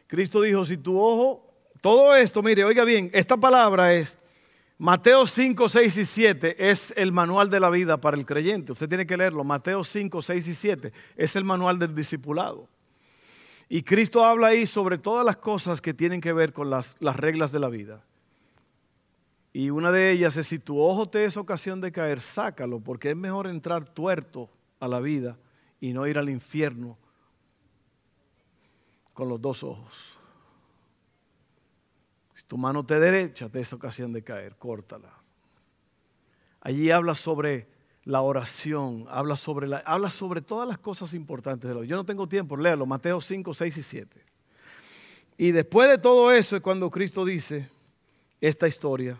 Cristo 0.05 0.41
dijo, 0.41 0.63
si 0.63 0.77
tu 0.77 0.95
ojo, 0.95 1.51
todo 1.81 2.15
esto, 2.15 2.43
mire, 2.43 2.63
oiga 2.63 2.83
bien, 2.83 3.09
esta 3.13 3.35
palabra 3.35 3.95
es 3.95 4.15
Mateo 4.77 5.25
5, 5.25 5.67
6 5.67 5.97
y 5.97 6.05
7 6.05 6.69
es 6.69 6.93
el 6.95 7.11
manual 7.11 7.49
de 7.49 7.59
la 7.59 7.71
vida 7.71 7.99
para 7.99 8.15
el 8.15 8.27
creyente. 8.27 8.73
Usted 8.73 8.87
tiene 8.87 9.07
que 9.07 9.17
leerlo. 9.17 9.43
Mateo 9.43 9.83
5, 9.83 10.21
6 10.21 10.47
y 10.47 10.53
7 10.53 10.93
es 11.15 11.35
el 11.35 11.43
manual 11.43 11.79
del 11.79 11.95
discipulado. 11.95 12.69
Y 13.69 13.81
Cristo 13.81 14.23
habla 14.23 14.47
ahí 14.47 14.67
sobre 14.67 14.99
todas 14.99 15.25
las 15.25 15.37
cosas 15.37 15.81
que 15.81 15.95
tienen 15.95 16.21
que 16.21 16.33
ver 16.33 16.53
con 16.53 16.69
las, 16.69 16.95
las 16.99 17.17
reglas 17.17 17.51
de 17.51 17.59
la 17.59 17.69
vida. 17.69 18.03
Y 19.55 19.69
una 19.69 19.91
de 19.91 20.11
ellas 20.11 20.35
es, 20.35 20.47
si 20.47 20.57
tu 20.57 20.79
ojo 20.79 21.05
te 21.05 21.25
es 21.25 21.37
ocasión 21.37 21.79
de 21.79 21.91
caer, 21.91 22.19
sácalo, 22.19 22.79
porque 22.79 23.11
es 23.11 23.15
mejor 23.15 23.45
entrar 23.45 23.87
tuerto 23.87 24.49
a 24.79 24.87
la 24.87 24.99
vida 24.99 25.37
y 25.79 25.93
no 25.93 26.07
ir 26.07 26.17
al 26.17 26.27
infierno 26.27 26.97
con 29.13 29.29
los 29.29 29.39
dos 29.39 29.63
ojos. 29.63 30.17
Si 32.33 32.43
tu 32.45 32.57
mano 32.57 32.83
te 32.83 32.99
derecha 32.99 33.47
te 33.47 33.59
es 33.59 33.71
ocasión 33.71 34.11
de 34.11 34.23
caer, 34.23 34.55
córtala. 34.55 35.13
Allí 36.61 36.89
habla 36.89 37.13
sobre 37.13 37.67
la 38.05 38.21
oración, 38.21 39.05
habla 39.07 39.35
sobre, 39.35 39.67
la, 39.67 39.77
habla 39.85 40.09
sobre 40.09 40.41
todas 40.41 40.67
las 40.67 40.79
cosas 40.79 41.13
importantes 41.13 41.69
de 41.69 41.75
la 41.75 41.85
Yo 41.85 41.95
no 41.95 42.05
tengo 42.05 42.27
tiempo, 42.27 42.57
léalo, 42.57 42.87
Mateo 42.87 43.21
5, 43.21 43.53
6 43.53 43.77
y 43.77 43.83
7. 43.83 44.25
Y 45.37 45.51
después 45.51 45.89
de 45.89 45.99
todo 45.99 46.31
eso 46.31 46.55
es 46.55 46.61
cuando 46.63 46.89
Cristo 46.89 47.23
dice 47.23 47.69
esta 48.41 48.67
historia 48.67 49.17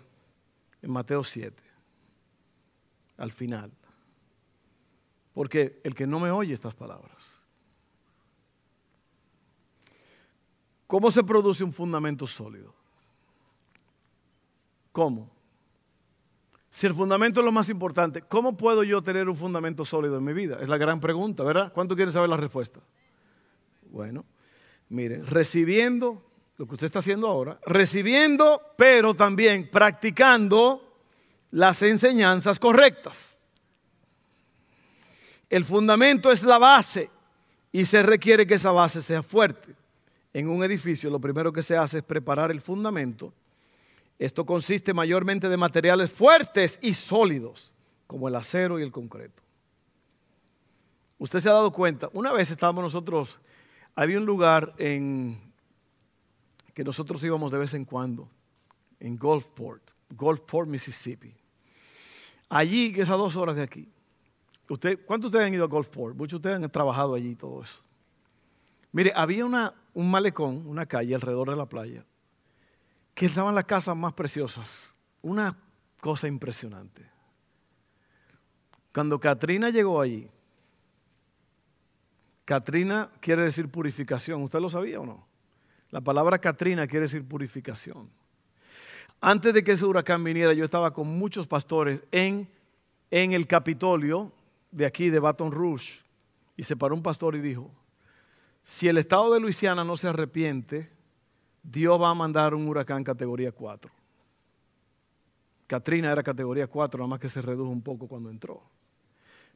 en 0.84 0.92
Mateo 0.92 1.24
7, 1.24 1.64
al 3.18 3.32
final. 3.32 3.72
Porque 5.34 5.80
el 5.84 5.96
que 5.96 6.06
no 6.06 6.20
me 6.20 6.30
oye 6.30 6.54
estas 6.54 6.76
palabras. 6.76 7.42
¿Cómo 10.86 11.10
se 11.10 11.24
produce 11.24 11.64
un 11.64 11.74
fundamento 11.74 12.28
sólido? 12.28 12.76
¿Cómo? 14.92 15.32
Si 16.70 16.86
el 16.86 16.94
fundamento 16.94 17.40
es 17.40 17.46
lo 17.46 17.52
más 17.52 17.70
importante, 17.70 18.22
¿cómo 18.22 18.58
puedo 18.58 18.84
yo 18.84 19.02
tener 19.02 19.30
un 19.30 19.36
fundamento 19.36 19.86
sólido 19.86 20.18
en 20.18 20.24
mi 20.24 20.34
vida? 20.34 20.60
Es 20.62 20.68
la 20.68 20.78
gran 20.78 21.00
pregunta, 21.00 21.44
¿verdad? 21.44 21.72
¿Cuánto 21.74 21.96
quiere 21.96 22.12
saber 22.12 22.30
la 22.30 22.38
respuesta? 22.38 22.80
Bueno, 23.90 24.26
mire, 24.90 25.22
recibiendo 25.24 26.24
lo 26.58 26.68
que 26.68 26.76
usted 26.76 26.86
está 26.86 27.00
haciendo 27.00 27.28
ahora, 27.28 27.60
recibiendo, 27.66 28.62
pero 28.78 29.14
también 29.14 29.70
practicando 29.72 30.98
las 31.52 31.82
enseñanzas 31.82 32.60
correctas. 32.60 33.40
El 35.50 35.66
fundamento 35.66 36.32
es 36.32 36.44
la 36.44 36.58
base 36.58 37.10
y 37.72 37.86
se 37.86 38.02
requiere 38.04 38.48
que 38.48 38.56
esa 38.56 38.72
base 38.72 39.02
sea 39.02 39.24
fuerte. 39.24 39.76
En 40.34 40.50
un 40.50 40.64
edificio 40.64 41.10
lo 41.10 41.20
primero 41.20 41.54
que 41.54 41.62
se 41.62 41.78
hace 41.78 42.00
es 42.00 42.04
preparar 42.04 42.50
el 42.50 42.62
fundamento. 42.62 43.34
Esto 44.18 44.46
consiste 44.46 44.94
mayormente 44.94 45.50
de 45.50 45.58
materiales 45.58 46.12
fuertes 46.12 46.80
y 46.82 46.94
sólidos, 46.94 47.72
como 48.08 48.28
el 48.28 48.36
acero 48.36 48.80
y 48.80 48.84
el 48.84 48.92
concreto. 48.92 49.42
Usted 51.18 51.40
se 51.40 51.50
ha 51.50 51.54
dado 51.54 51.72
cuenta, 51.72 52.10
una 52.14 52.32
vez 52.32 52.52
estábamos 52.52 52.84
nosotros, 52.84 53.40
había 53.96 54.18
un 54.18 54.26
lugar 54.26 54.74
en, 54.78 55.53
que 56.74 56.84
nosotros 56.84 57.24
íbamos 57.24 57.52
de 57.52 57.58
vez 57.58 57.74
en 57.74 57.86
cuando, 57.86 58.30
en 59.00 59.18
Gulfport, 59.18 59.92
Gulfport, 60.10 60.68
Mississippi. 60.68 61.34
Allí, 62.50 62.94
que 62.94 63.02
esas 63.02 63.18
dos 63.18 63.36
horas 63.36 63.56
de 63.56 63.64
aquí, 63.64 63.90
Usted, 64.70 65.06
¿Cuántos 65.06 65.32
de 65.32 65.38
ustedes 65.38 65.48
han 65.48 65.54
ido 65.54 65.66
a 65.66 65.68
Gulfport? 65.68 66.16
Muchos 66.16 66.42
de 66.42 66.50
ustedes 66.50 66.64
han 66.64 66.72
trabajado 66.72 67.16
allí 67.16 67.32
y 67.32 67.36
todo 67.36 67.64
eso. 67.64 67.82
Mire, 68.92 69.12
había 69.16 69.46
una, 69.46 69.74
un 69.94 70.10
malecón, 70.10 70.66
una 70.66 70.86
calle 70.86 71.14
alrededor 71.16 71.50
de 71.50 71.56
la 71.56 71.66
playa, 71.66 72.06
que 73.14 73.26
estaban 73.26 73.56
las 73.56 73.66
casas 73.66 73.96
más 73.96 74.14
preciosas. 74.14 74.94
Una 75.22 75.58
cosa 76.00 76.28
impresionante. 76.28 77.06
Cuando 78.94 79.20
Katrina 79.20 79.70
llegó 79.70 80.00
allí, 80.00 80.30
Katrina 82.46 83.10
quiere 83.20 83.44
decir 83.44 83.70
purificación. 83.70 84.44
¿Usted 84.44 84.60
lo 84.60 84.70
sabía 84.70 85.00
o 85.00 85.06
no? 85.06 85.26
La 85.94 86.02
palabra 86.02 86.40
Katrina 86.40 86.88
quiere 86.88 87.04
decir 87.04 87.24
purificación. 87.24 88.10
Antes 89.22 89.54
de 89.54 89.64
que 89.64 89.74
ese 89.74 89.86
huracán 89.86 90.24
viniera, 90.24 90.52
yo 90.52 90.66
estaba 90.66 90.92
con 90.92 91.08
muchos 91.08 91.46
pastores 91.46 92.04
en, 92.12 92.50
en 93.12 93.32
el 93.32 93.46
Capitolio, 93.46 94.32
de 94.72 94.88
aquí, 94.88 95.12
de 95.12 95.20
Baton 95.20 95.52
Rouge, 95.52 96.02
y 96.58 96.64
se 96.64 96.76
paró 96.76 96.96
un 96.96 97.04
pastor 97.04 97.36
y 97.36 97.42
dijo, 97.42 97.70
si 98.64 98.88
el 98.88 98.98
estado 98.98 99.36
de 99.36 99.40
Luisiana 99.40 99.84
no 99.84 99.96
se 99.96 100.08
arrepiente, 100.08 100.90
Dios 101.62 102.02
va 102.02 102.10
a 102.10 102.16
mandar 102.16 102.56
un 102.56 102.68
huracán 102.68 103.04
categoría 103.04 103.52
4. 103.52 103.92
Katrina 105.68 106.12
era 106.12 106.24
categoría 106.24 106.66
4, 106.66 106.98
nada 106.98 107.08
más 107.08 107.20
que 107.20 107.30
se 107.30 107.40
redujo 107.40 107.70
un 107.70 107.84
poco 107.84 108.08
cuando 108.08 108.32
entró. 108.32 108.64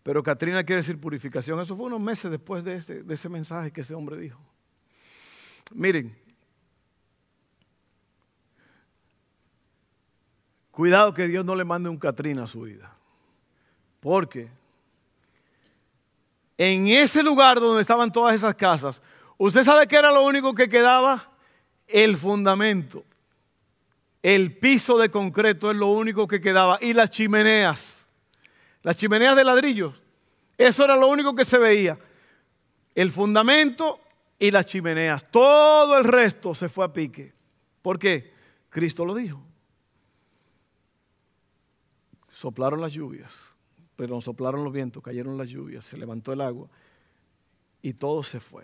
Pero 0.04 0.22
Katrina 0.22 0.64
quiere 0.64 0.84
decir 0.84 1.02
purificación. 1.02 1.60
Eso 1.60 1.76
fue 1.76 1.88
unos 1.88 2.00
meses 2.00 2.30
después 2.30 2.64
de 2.64 2.76
ese, 2.76 3.02
de 3.02 3.14
ese 3.16 3.28
mensaje 3.28 3.72
que 3.72 3.82
ese 3.82 3.96
hombre 3.96 4.18
dijo. 4.18 4.40
Miren, 5.74 6.27
cuidado 10.78 11.12
que 11.12 11.28
Dios 11.28 11.44
no 11.44 11.56
le 11.56 11.64
mande 11.64 11.90
un 11.90 11.98
Katrina 11.98 12.44
a 12.44 12.48
su 12.48 12.62
vida. 12.62 12.96
Porque 14.00 14.48
en 16.56 16.86
ese 16.86 17.24
lugar 17.24 17.60
donde 17.60 17.82
estaban 17.82 18.12
todas 18.12 18.36
esas 18.36 18.54
casas, 18.54 19.02
¿usted 19.40 19.64
sabe 19.64 19.88
qué 19.88 19.96
era 19.96 20.12
lo 20.12 20.24
único 20.24 20.54
que 20.54 20.70
quedaba? 20.70 21.32
El 21.88 22.16
fundamento. 22.16 23.04
El 24.22 24.56
piso 24.56 25.00
de 25.00 25.10
concreto 25.10 25.72
es 25.72 25.78
lo 25.78 25.88
único 25.88 26.28
que 26.28 26.40
quedaba. 26.40 26.78
Y 26.80 26.94
las 26.94 27.10
chimeneas. 27.10 28.06
Las 28.84 28.98
chimeneas 28.98 29.36
de 29.36 29.46
ladrillos. 29.46 30.00
Eso 30.60 30.84
era 30.84 30.96
lo 30.96 31.08
único 31.08 31.34
que 31.34 31.44
se 31.44 31.58
veía. 31.58 31.98
El 32.94 33.12
fundamento 33.12 34.00
y 34.38 34.52
las 34.52 34.68
chimeneas. 34.68 35.26
Todo 35.32 35.98
el 35.98 36.04
resto 36.04 36.54
se 36.54 36.70
fue 36.70 36.86
a 36.86 36.94
pique. 36.94 37.34
¿Por 37.82 37.98
qué? 37.98 38.32
Cristo 38.70 39.04
lo 39.04 39.16
dijo. 39.16 39.47
Soplaron 42.38 42.82
las 42.82 42.94
lluvias 42.94 43.58
pero 43.98 44.22
soplaron 44.22 44.64
los 44.64 44.72
vientos, 44.72 45.04
cayeron 45.04 45.38
las 45.38 45.50
lluvias, 45.50 45.84
se 45.84 45.98
levantó 45.98 46.32
el 46.32 46.40
agua 46.40 46.70
y 47.82 47.94
todo 47.94 48.24
se 48.24 48.40
fue. 48.40 48.64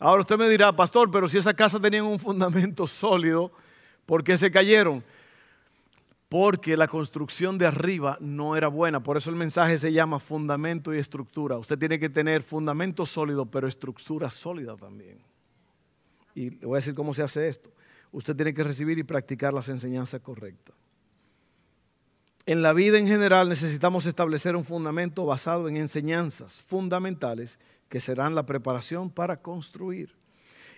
Ahora 0.00 0.22
usted 0.22 0.36
me 0.36 0.50
dirá, 0.50 0.74
pastor, 0.74 1.10
pero 1.10 1.28
si 1.28 1.38
esa 1.38 1.54
casa 1.54 1.80
tenía 1.80 2.02
un 2.02 2.18
fundamento 2.18 2.86
sólido, 2.88 3.52
¿por 4.04 4.24
qué 4.24 4.36
se 4.36 4.50
cayeron? 4.50 5.02
Porque 6.28 6.76
la 6.76 6.88
construcción 6.88 7.56
de 7.56 7.66
arriba 7.66 8.18
no 8.20 8.56
era 8.56 8.66
buena. 8.66 9.00
Por 9.00 9.16
eso 9.16 9.30
el 9.30 9.36
mensaje 9.36 9.78
se 9.78 9.92
llama 9.92 10.18
fundamento 10.18 10.92
y 10.92 10.98
estructura. 10.98 11.56
Usted 11.56 11.78
tiene 11.78 12.00
que 12.00 12.08
tener 12.08 12.42
fundamento 12.42 13.06
sólido, 13.06 13.46
pero 13.46 13.68
estructura 13.68 14.28
sólida 14.28 14.76
también. 14.76 15.18
Y 16.34 16.50
le 16.50 16.66
voy 16.66 16.74
a 16.74 16.80
decir 16.80 16.96
cómo 16.96 17.14
se 17.14 17.22
hace 17.22 17.48
esto. 17.48 17.70
Usted 18.10 18.34
tiene 18.34 18.52
que 18.52 18.64
recibir 18.64 18.98
y 18.98 19.04
practicar 19.04 19.54
las 19.54 19.68
enseñanzas 19.68 20.20
correctas. 20.20 20.74
En 22.48 22.62
la 22.62 22.72
vida 22.72 22.96
en 22.96 23.08
general 23.08 23.48
necesitamos 23.48 24.06
establecer 24.06 24.54
un 24.54 24.64
fundamento 24.64 25.26
basado 25.26 25.68
en 25.68 25.76
enseñanzas 25.76 26.62
fundamentales 26.62 27.58
que 27.88 27.98
serán 27.98 28.36
la 28.36 28.46
preparación 28.46 29.10
para 29.10 29.42
construir. 29.42 30.14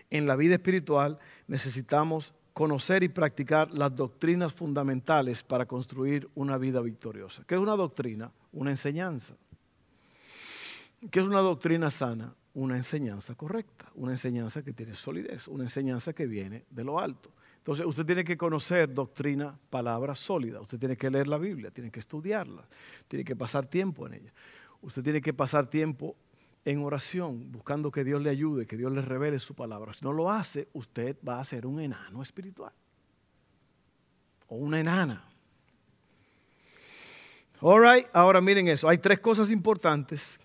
En 0.09 0.27
la 0.27 0.35
vida 0.35 0.55
espiritual 0.55 1.19
necesitamos 1.47 2.33
conocer 2.55 3.03
y 3.03 3.11
practicar 3.11 3.71
las 3.71 3.95
doctrinas 3.95 4.55
fundamentales 4.55 5.43
para 5.43 5.67
construir 5.67 6.31
una 6.35 6.57
vida 6.57 6.81
victoriosa. 6.81 7.45
¿Qué 7.47 7.55
es 7.55 7.61
una 7.61 7.77
doctrina? 7.77 8.33
Una 8.53 8.71
enseñanza. 8.71 9.37
¿Qué 11.11 11.21
es 11.21 11.27
una 11.27 11.41
doctrina 11.41 11.91
sana? 11.91 12.35
Una 12.55 12.79
enseñanza 12.79 13.35
correcta, 13.35 13.93
una 13.95 14.13
enseñanza 14.13 14.63
que 14.63 14.73
tiene 14.73 14.95
solidez, 14.95 15.47
una 15.47 15.65
enseñanza 15.65 16.15
que 16.15 16.27
viene 16.27 16.65
de 16.71 16.83
lo 16.83 16.99
alto. 16.99 17.31
Entonces 17.69 17.85
usted 17.85 18.07
tiene 18.07 18.25
que 18.25 18.39
conocer 18.39 18.95
doctrina, 18.95 19.55
palabra 19.69 20.15
sólida. 20.15 20.59
Usted 20.59 20.79
tiene 20.79 20.97
que 20.97 21.11
leer 21.11 21.29
la 21.29 21.37
Biblia, 21.37 21.71
tiene 21.71 21.91
que 21.91 22.01
estudiarla, 22.01 22.67
tiene 23.07 23.27
que 23.27 23.37
pasar 23.37 23.67
tiempo 23.67 24.07
en 24.07 24.15
ella. 24.15 24.33
Usted 24.81 25.03
tiene 25.03 25.21
que 25.21 25.35
pasar 25.35 25.67
tiempo 25.67 26.17
en 26.65 26.83
oración, 26.83 27.53
buscando 27.53 27.91
que 27.91 28.05
Dios 28.05 28.23
le 28.23 28.31
ayude, 28.31 28.67
que 28.67 28.79
Dios 28.79 28.91
le 28.91 29.03
revele 29.03 29.39
su 29.39 29.55
palabra. 29.55 29.93
Si 29.93 30.03
no 30.03 30.15
lo 30.15 30.31
hace, 30.31 30.69
usted 30.73 31.19
va 31.29 31.41
a 31.41 31.45
ser 31.45 31.67
un 31.67 31.79
enano 31.79 32.23
espiritual 32.23 32.73
o 34.47 34.57
una 34.57 34.81
enana. 34.81 35.29
All 37.61 37.83
right, 37.83 38.07
ahora 38.15 38.41
miren 38.41 38.69
eso. 38.69 38.89
Hay 38.89 38.97
tres 38.97 39.21
cosas 39.21 39.51
importantes 39.51 40.41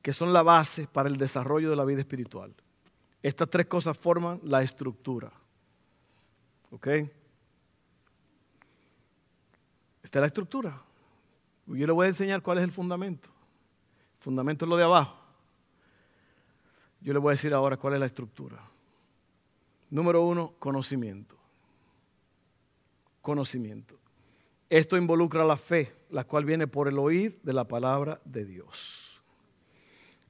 que 0.00 0.14
son 0.14 0.32
la 0.32 0.42
base 0.42 0.88
para 0.90 1.10
el 1.10 1.18
desarrollo 1.18 1.68
de 1.68 1.76
la 1.76 1.84
vida 1.84 2.00
espiritual. 2.00 2.54
Estas 3.22 3.50
tres 3.50 3.66
cosas 3.66 3.94
forman 3.98 4.40
la 4.42 4.62
estructura. 4.62 5.30
¿Ok? 6.70 6.86
Esta 10.02 10.18
es 10.18 10.20
la 10.20 10.26
estructura. 10.26 10.82
Yo 11.66 11.86
le 11.86 11.92
voy 11.92 12.06
a 12.06 12.08
enseñar 12.08 12.42
cuál 12.42 12.58
es 12.58 12.64
el 12.64 12.72
fundamento. 12.72 13.28
El 14.18 14.22
fundamento 14.24 14.64
es 14.64 14.68
lo 14.68 14.76
de 14.76 14.84
abajo. 14.84 15.16
Yo 17.00 17.12
le 17.12 17.18
voy 17.18 17.30
a 17.30 17.32
decir 17.32 17.54
ahora 17.54 17.76
cuál 17.76 17.94
es 17.94 18.00
la 18.00 18.06
estructura. 18.06 18.60
Número 19.88 20.22
uno, 20.22 20.54
conocimiento. 20.58 21.36
Conocimiento. 23.22 23.96
Esto 24.68 24.96
involucra 24.96 25.44
la 25.44 25.56
fe, 25.56 25.94
la 26.10 26.24
cual 26.24 26.44
viene 26.44 26.66
por 26.66 26.88
el 26.88 26.98
oír 26.98 27.40
de 27.42 27.52
la 27.52 27.66
palabra 27.66 28.20
de 28.24 28.44
Dios. 28.44 29.20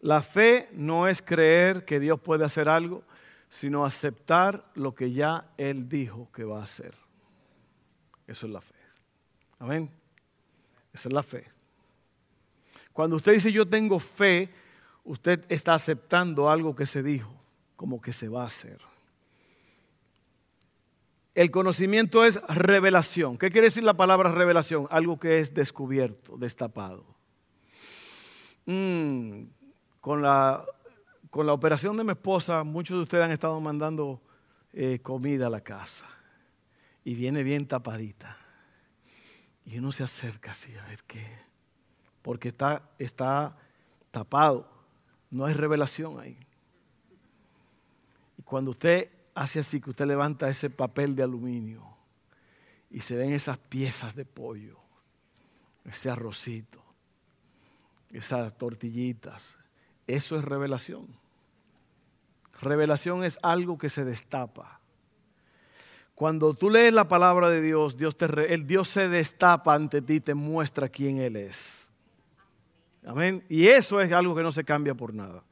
La 0.01 0.23
fe 0.23 0.69
no 0.73 1.09
es 1.09 1.21
creer 1.21 1.85
que 1.85 2.01
Dios 2.01 2.19
puede 2.21 2.45
hacer 2.45 2.69
algo 2.69 3.03
sino 3.51 3.85
aceptar 3.85 4.71
lo 4.75 4.95
que 4.95 5.13
ya 5.13 5.51
Él 5.59 5.89
dijo 5.89 6.31
que 6.33 6.45
va 6.45 6.61
a 6.61 6.63
hacer. 6.63 6.95
Eso 8.27 8.47
es 8.47 8.53
la 8.53 8.61
fe. 8.61 8.77
Amén. 9.59 9.91
Esa 10.95 11.09
es 11.09 11.13
la 11.13 11.23
fe. 11.23 11.47
Cuando 12.93 13.17
usted 13.17 13.33
dice 13.33 13.53
yo 13.53 13.69
tengo 13.69 13.99
fe, 13.99 14.51
usted 15.05 15.45
está 15.49 15.75
aceptando 15.75 16.49
algo 16.49 16.75
que 16.75 16.87
se 16.87 17.03
dijo, 17.03 17.33
como 17.77 18.01
que 18.01 18.13
se 18.13 18.29
va 18.29 18.45
a 18.45 18.47
hacer. 18.47 18.81
El 21.35 21.51
conocimiento 21.51 22.25
es 22.25 22.41
revelación. 22.49 23.39
¿Qué 23.39 23.51
quiere 23.51 23.69
decir 23.69 23.83
la 23.85 23.95
palabra 23.95 24.31
revelación? 24.33 24.87
Algo 24.91 25.19
que 25.19 25.41
es 25.41 25.55
descubierto, 25.55 26.37
destapado. 26.37 27.05
Mm, 28.67 29.45
con, 30.01 30.23
la, 30.23 30.65
con 31.31 31.47
la 31.47 31.53
operación 31.53 31.97
de 31.97 32.05
mi 32.05 32.11
esposa, 32.11 32.65
muchos 32.65 32.97
de 32.97 33.03
ustedes 33.05 33.25
han 33.25 33.31
estado 33.31 33.59
mandando 33.61 34.21
eh, 34.73 34.99
comida 35.01 35.47
a 35.47 35.51
la 35.51 35.61
casa 35.61 36.07
y 37.05 37.15
viene 37.15 37.45
bien 37.45 37.67
tapadita. 37.67 38.37
Y 39.65 39.79
uno 39.79 39.93
se 39.93 40.03
acerca 40.03 40.51
así 40.51 40.75
a 40.77 40.85
ver 40.87 41.05
qué. 41.05 41.25
Porque 42.23 42.49
está, 42.49 42.83
está 42.99 43.57
tapado. 44.11 44.69
No 45.31 45.47
hay 45.47 45.55
revelación 45.55 46.19
ahí. 46.19 46.37
Y 48.37 48.43
cuando 48.43 48.73
usted 48.73 49.09
hace 49.35 49.61
así, 49.61 49.81
que 49.81 49.91
usted 49.91 50.07
levanta 50.07 50.51
ese 50.51 50.69
papel 50.69 51.15
de 51.15 51.23
aluminio 51.23 51.85
y 52.91 53.01
se 53.01 53.15
ven 53.15 53.33
esas 53.33 53.57
piezas 53.57 54.17
de 54.17 54.25
pollo, 54.25 54.81
ese 55.85 56.11
arrocito, 56.11 56.83
esas 58.11 58.59
tortillitas, 58.59 59.57
eso 60.15 60.37
es 60.37 60.45
revelación. 60.45 61.07
Revelación 62.61 63.25
es 63.25 63.39
algo 63.43 63.79
que 63.79 63.91
se 63.91 64.05
destapa. 64.05 64.81
Cuando 66.15 66.53
tú 66.53 66.69
lees 66.69 66.93
la 66.93 67.09
palabra 67.09 67.49
de 67.49 67.63
Dios, 67.63 67.97
Dios 67.97 68.17
te, 68.17 68.27
el 68.53 68.67
Dios 68.67 68.89
se 68.89 69.09
destapa 69.09 69.75
ante 69.75 70.03
ti, 70.03 70.21
te 70.21 70.35
muestra 70.35 70.89
quién 70.89 71.19
Él 71.19 71.37
es. 71.37 71.91
Amén. 73.07 73.45
Y 73.49 73.69
eso 73.69 74.01
es 74.01 74.13
algo 74.13 74.35
que 74.35 74.43
no 74.43 74.53
se 74.53 74.65
cambia 74.65 74.95
por 74.95 75.15
nada. 75.15 75.43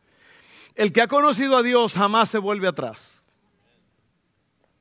El 0.74 0.92
que 0.92 1.00
ha 1.00 1.08
conocido 1.08 1.56
a 1.56 1.62
Dios 1.62 1.94
jamás 1.94 2.28
se 2.28 2.38
vuelve 2.38 2.68
atrás. 2.68 3.24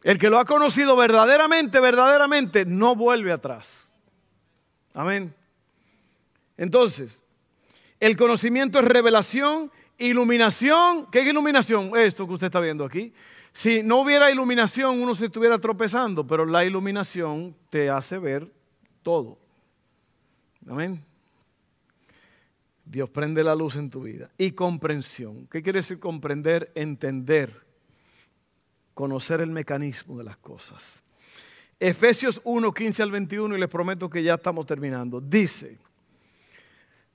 El 0.04 0.20
que 0.20 0.30
lo 0.30 0.38
ha 0.38 0.46
conocido 0.46 0.96
verdaderamente, 0.96 1.80
verdaderamente, 1.80 2.66
no 2.66 2.96
vuelve 2.96 3.32
atrás. 3.32 3.92
Amén. 4.94 5.34
Entonces, 6.58 7.24
el 8.00 8.16
conocimiento 8.16 8.80
es 8.80 8.86
revelación, 8.86 9.72
iluminación. 9.98 11.08
¿Qué 11.12 11.22
es 11.22 11.28
iluminación? 11.28 11.92
Esto 11.98 12.28
que 12.28 12.34
usted 12.34 12.48
está 12.48 12.60
viendo 12.60 12.86
aquí. 12.86 13.14
Si 13.52 13.82
no 13.82 14.02
hubiera 14.02 14.30
iluminación, 14.30 15.02
uno 15.02 15.16
se 15.16 15.26
estuviera 15.26 15.58
tropezando, 15.58 16.28
pero 16.28 16.46
la 16.46 16.64
iluminación 16.64 17.56
te 17.70 17.90
hace 17.90 18.20
ver 18.20 18.52
todo. 19.02 19.40
Amén. 20.70 21.04
Dios 22.86 23.10
prende 23.10 23.44
la 23.44 23.56
luz 23.56 23.76
en 23.76 23.90
tu 23.90 24.04
vida. 24.04 24.30
Y 24.38 24.52
comprensión. 24.52 25.48
¿Qué 25.48 25.62
quiere 25.64 25.80
decir 25.80 26.00
comprender? 26.00 26.72
Entender. 26.76 27.66
Conocer 28.94 29.42
el 29.42 29.50
mecanismo 29.50 30.18
de 30.18 30.24
las 30.24 30.38
cosas. 30.38 31.04
Efesios 31.80 32.42
1, 32.44 32.74
15 32.74 33.04
al 33.04 33.12
21, 33.12 33.56
y 33.56 33.60
les 33.60 33.70
prometo 33.70 34.10
que 34.10 34.24
ya 34.24 34.36
estamos 34.36 34.66
terminando. 34.66 35.22
Dice, 35.22 35.78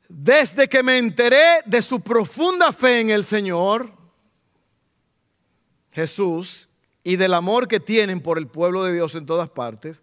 desde 0.09 0.69
que 0.69 0.83
me 0.83 0.99
enteré 0.99 1.61
de 1.65 1.81
su 1.83 2.01
profunda 2.01 2.73
fe 2.73 3.01
en 3.01 3.11
el 3.11 3.25
Señor, 3.25 3.91
Jesús 5.93 6.69
y 7.05 7.17
del 7.17 7.35
amor 7.35 7.69
que 7.69 7.81
tienen 7.81 8.21
por 8.21 8.38
el 8.38 8.47
pueblo 8.47 8.85
de 8.85 8.93
Dios 8.93 9.15
en 9.15 9.27
todas 9.27 9.49
partes, 9.49 10.03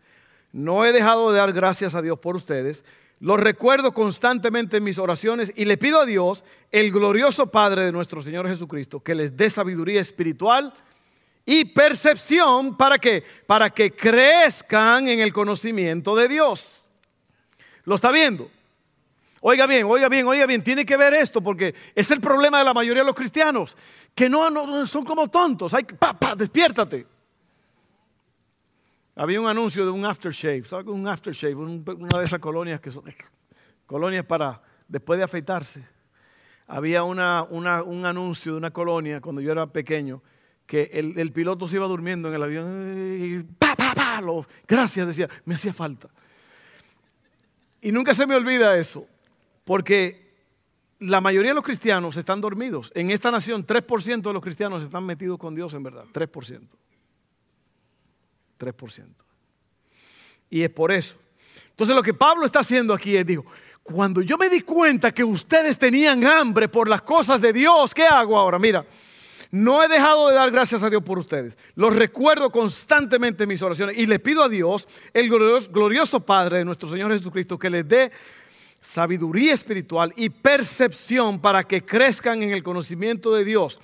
no 0.51 0.85
he 0.85 0.91
dejado 0.91 1.31
de 1.31 1.37
dar 1.37 1.53
gracias 1.53 1.95
a 1.95 2.01
Dios 2.01 2.19
por 2.19 2.35
ustedes. 2.35 2.83
Lo 3.19 3.37
recuerdo 3.37 3.93
constantemente 3.93 4.77
en 4.77 4.83
mis 4.83 4.97
oraciones 4.97 5.51
y 5.55 5.65
le 5.65 5.77
pido 5.77 5.99
a 5.99 6.05
Dios, 6.05 6.43
el 6.71 6.91
glorioso 6.91 7.47
Padre 7.47 7.83
de 7.83 7.91
nuestro 7.91 8.21
Señor 8.21 8.47
Jesucristo, 8.47 9.01
que 9.01 9.15
les 9.15 9.35
dé 9.35 9.49
sabiduría 9.49 9.99
espiritual 9.99 10.73
y 11.45 11.65
percepción 11.65 12.77
para 12.77 12.97
que 12.97 13.23
para 13.45 13.69
que 13.69 13.91
crezcan 13.91 15.07
en 15.07 15.19
el 15.19 15.33
conocimiento 15.33 16.15
de 16.15 16.27
Dios. 16.27 16.87
¿Lo 17.83 17.95
está 17.95 18.11
viendo? 18.11 18.49
Oiga 19.41 19.65
bien, 19.67 19.85
oiga 19.85 20.09
bien, 20.09 20.27
oiga 20.27 20.45
bien, 20.45 20.63
tiene 20.63 20.85
que 20.85 20.97
ver 20.97 21.13
esto 21.13 21.41
porque 21.41 21.73
es 21.95 22.11
el 22.11 22.19
problema 22.19 22.59
de 22.59 22.65
la 22.65 22.73
mayoría 22.73 23.03
de 23.03 23.07
los 23.07 23.15
cristianos, 23.15 23.75
que 24.13 24.27
no, 24.27 24.85
son 24.85 25.05
como 25.05 25.29
tontos, 25.29 25.73
hay, 25.73 25.85
despiértate. 26.37 27.07
Había 29.15 29.41
un 29.41 29.47
anuncio 29.47 29.85
de 29.85 29.91
un 29.91 30.05
aftershave, 30.05 30.63
¿sabes? 30.63 30.87
Un 30.87 31.07
aftershave, 31.07 31.55
una 31.55 32.19
de 32.19 32.23
esas 32.23 32.39
colonias 32.39 32.79
que 32.79 32.91
son 32.91 33.03
colonias 33.85 34.25
para 34.25 34.61
después 34.87 35.17
de 35.17 35.23
afeitarse. 35.23 35.83
Había 36.67 37.03
una, 37.03 37.43
un 37.43 38.05
anuncio 38.05 38.53
de 38.53 38.57
una 38.57 38.71
colonia 38.71 39.19
cuando 39.19 39.41
yo 39.41 39.51
era 39.51 39.67
pequeño 39.67 40.21
que 40.69 40.91
el, 40.93 41.31
piloto 41.31 41.67
se 41.67 41.77
iba 41.77 41.87
durmiendo 41.87 42.29
en 42.29 42.35
el 42.35 42.43
avión 42.43 43.17
y 43.19 43.43
pa, 43.57 43.75
pa, 43.75 44.21
gracias, 44.67 45.07
decía, 45.07 45.27
me 45.43 45.55
hacía 45.55 45.73
falta. 45.73 46.09
Y 47.81 47.91
nunca 47.91 48.13
se 48.13 48.27
me 48.27 48.35
olvida 48.35 48.77
eso. 48.77 49.07
Porque 49.69 50.33
la 50.97 51.21
mayoría 51.21 51.51
de 51.51 51.53
los 51.53 51.63
cristianos 51.63 52.17
están 52.17 52.41
dormidos. 52.41 52.91
En 52.95 53.11
esta 53.11 53.29
nación, 53.29 53.67
3% 53.67 54.21
de 54.23 54.33
los 54.33 54.41
cristianos 54.41 54.83
están 54.83 55.05
metidos 55.05 55.37
con 55.37 55.53
Dios 55.53 55.75
en 55.75 55.83
verdad. 55.83 56.05
3%. 56.11 56.61
3%. 58.57 59.05
Y 60.49 60.63
es 60.63 60.71
por 60.71 60.91
eso. 60.91 61.19
Entonces 61.69 61.95
lo 61.95 62.01
que 62.01 62.15
Pablo 62.15 62.47
está 62.47 62.61
haciendo 62.61 62.95
aquí 62.95 63.15
es, 63.15 63.23
digo, 63.23 63.45
cuando 63.83 64.23
yo 64.23 64.39
me 64.39 64.49
di 64.49 64.61
cuenta 64.61 65.11
que 65.11 65.23
ustedes 65.23 65.77
tenían 65.77 66.25
hambre 66.25 66.67
por 66.67 66.89
las 66.89 67.03
cosas 67.03 67.39
de 67.39 67.53
Dios, 67.53 67.93
¿qué 67.93 68.05
hago 68.07 68.39
ahora? 68.39 68.57
Mira, 68.57 68.83
no 69.51 69.83
he 69.83 69.87
dejado 69.87 70.29
de 70.29 70.33
dar 70.33 70.49
gracias 70.49 70.81
a 70.81 70.89
Dios 70.89 71.03
por 71.03 71.19
ustedes. 71.19 71.55
Los 71.75 71.95
recuerdo 71.95 72.51
constantemente 72.51 73.43
en 73.43 73.49
mis 73.49 73.61
oraciones 73.61 73.95
y 73.99 74.07
le 74.07 74.17
pido 74.17 74.43
a 74.43 74.49
Dios, 74.49 74.87
el 75.13 75.29
glorioso 75.29 76.21
Padre 76.21 76.57
de 76.57 76.65
nuestro 76.65 76.89
Señor 76.89 77.11
Jesucristo, 77.11 77.59
que 77.59 77.69
les 77.69 77.87
dé 77.87 78.11
sabiduría 78.81 79.53
espiritual 79.53 80.13
y 80.15 80.29
percepción 80.29 81.39
para 81.39 81.63
que 81.63 81.83
crezcan 81.83 82.41
en 82.43 82.51
el 82.51 82.63
conocimiento 82.63 83.33
de 83.33 83.43
Dios. 83.43 83.79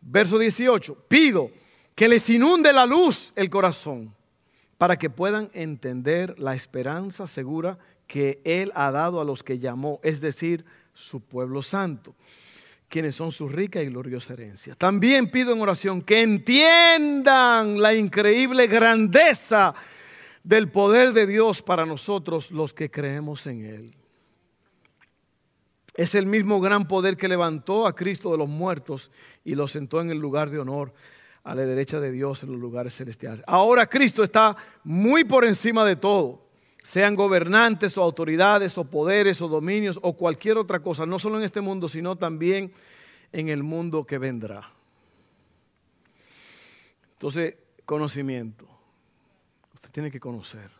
Verso 0.00 0.38
18, 0.38 0.94
pido 1.08 1.50
que 1.94 2.08
les 2.08 2.28
inunde 2.28 2.72
la 2.72 2.86
luz 2.86 3.32
el 3.36 3.48
corazón 3.48 4.14
para 4.78 4.98
que 4.98 5.10
puedan 5.10 5.50
entender 5.54 6.38
la 6.38 6.54
esperanza 6.54 7.26
segura 7.26 7.78
que 8.06 8.40
Él 8.44 8.72
ha 8.74 8.90
dado 8.90 9.20
a 9.20 9.24
los 9.24 9.42
que 9.42 9.58
llamó, 9.58 10.00
es 10.02 10.20
decir, 10.20 10.64
su 10.92 11.20
pueblo 11.20 11.62
santo, 11.62 12.14
quienes 12.88 13.14
son 13.14 13.32
su 13.32 13.48
rica 13.48 13.80
y 13.80 13.86
gloriosa 13.86 14.34
herencia. 14.34 14.74
También 14.74 15.30
pido 15.30 15.52
en 15.52 15.60
oración 15.60 16.02
que 16.02 16.20
entiendan 16.22 17.80
la 17.80 17.94
increíble 17.94 18.66
grandeza 18.66 19.72
del 20.42 20.68
poder 20.68 21.12
de 21.12 21.26
Dios 21.26 21.62
para 21.62 21.86
nosotros 21.86 22.50
los 22.50 22.74
que 22.74 22.90
creemos 22.90 23.46
en 23.46 23.64
Él. 23.64 24.01
Es 25.94 26.14
el 26.14 26.26
mismo 26.26 26.60
gran 26.60 26.88
poder 26.88 27.16
que 27.16 27.28
levantó 27.28 27.86
a 27.86 27.94
Cristo 27.94 28.32
de 28.32 28.38
los 28.38 28.48
muertos 28.48 29.10
y 29.44 29.54
lo 29.54 29.68
sentó 29.68 30.00
en 30.00 30.10
el 30.10 30.18
lugar 30.18 30.50
de 30.50 30.58
honor 30.58 30.94
a 31.44 31.54
la 31.54 31.66
derecha 31.66 32.00
de 32.00 32.12
Dios 32.12 32.42
en 32.42 32.52
los 32.52 32.60
lugares 32.60 32.96
celestiales. 32.96 33.44
Ahora 33.46 33.86
Cristo 33.86 34.22
está 34.22 34.56
muy 34.84 35.24
por 35.24 35.44
encima 35.44 35.84
de 35.84 35.96
todo, 35.96 36.46
sean 36.82 37.14
gobernantes 37.14 37.98
o 37.98 38.02
autoridades 38.02 38.78
o 38.78 38.84
poderes 38.84 39.42
o 39.42 39.48
dominios 39.48 39.98
o 40.02 40.16
cualquier 40.16 40.56
otra 40.56 40.80
cosa, 40.80 41.04
no 41.04 41.18
solo 41.18 41.38
en 41.38 41.44
este 41.44 41.60
mundo, 41.60 41.88
sino 41.88 42.16
también 42.16 42.72
en 43.32 43.48
el 43.48 43.62
mundo 43.62 44.06
que 44.06 44.18
vendrá. 44.18 44.70
Entonces, 47.12 47.56
conocimiento. 47.84 48.66
Usted 49.74 49.90
tiene 49.90 50.10
que 50.10 50.20
conocer. 50.20 50.70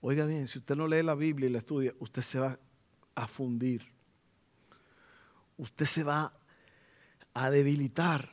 Oiga 0.00 0.24
bien, 0.24 0.46
si 0.48 0.58
usted 0.58 0.76
no 0.76 0.86
lee 0.86 1.02
la 1.02 1.14
Biblia 1.14 1.48
y 1.48 1.52
la 1.52 1.58
estudia, 1.58 1.94
usted 1.98 2.22
se 2.22 2.38
va 2.38 2.58
a 3.14 3.26
fundir 3.26 3.97
usted 5.58 5.84
se 5.86 6.02
va 6.02 6.32
a 7.34 7.50
debilitar. 7.50 8.28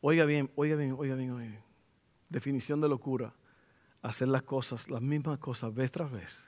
Oiga 0.00 0.24
bien, 0.24 0.50
oiga 0.56 0.74
bien, 0.74 0.96
oiga 0.98 1.14
bien, 1.14 1.30
oiga 1.30 1.48
bien. 1.48 1.62
Definición 2.28 2.80
de 2.80 2.88
locura. 2.88 3.32
Hacer 4.02 4.26
las 4.26 4.42
cosas, 4.42 4.90
las 4.90 5.00
mismas 5.00 5.38
cosas 5.38 5.72
vez 5.72 5.92
tras 5.92 6.10
vez. 6.10 6.44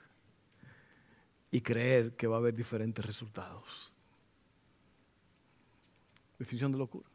Y 1.51 1.61
creer 1.61 2.15
que 2.17 2.27
va 2.27 2.35
a 2.35 2.39
haber 2.39 2.53
diferentes 2.53 3.05
resultados. 3.05 3.93
Definición 6.37 6.73
de 6.73 6.79
locura. 6.79 7.07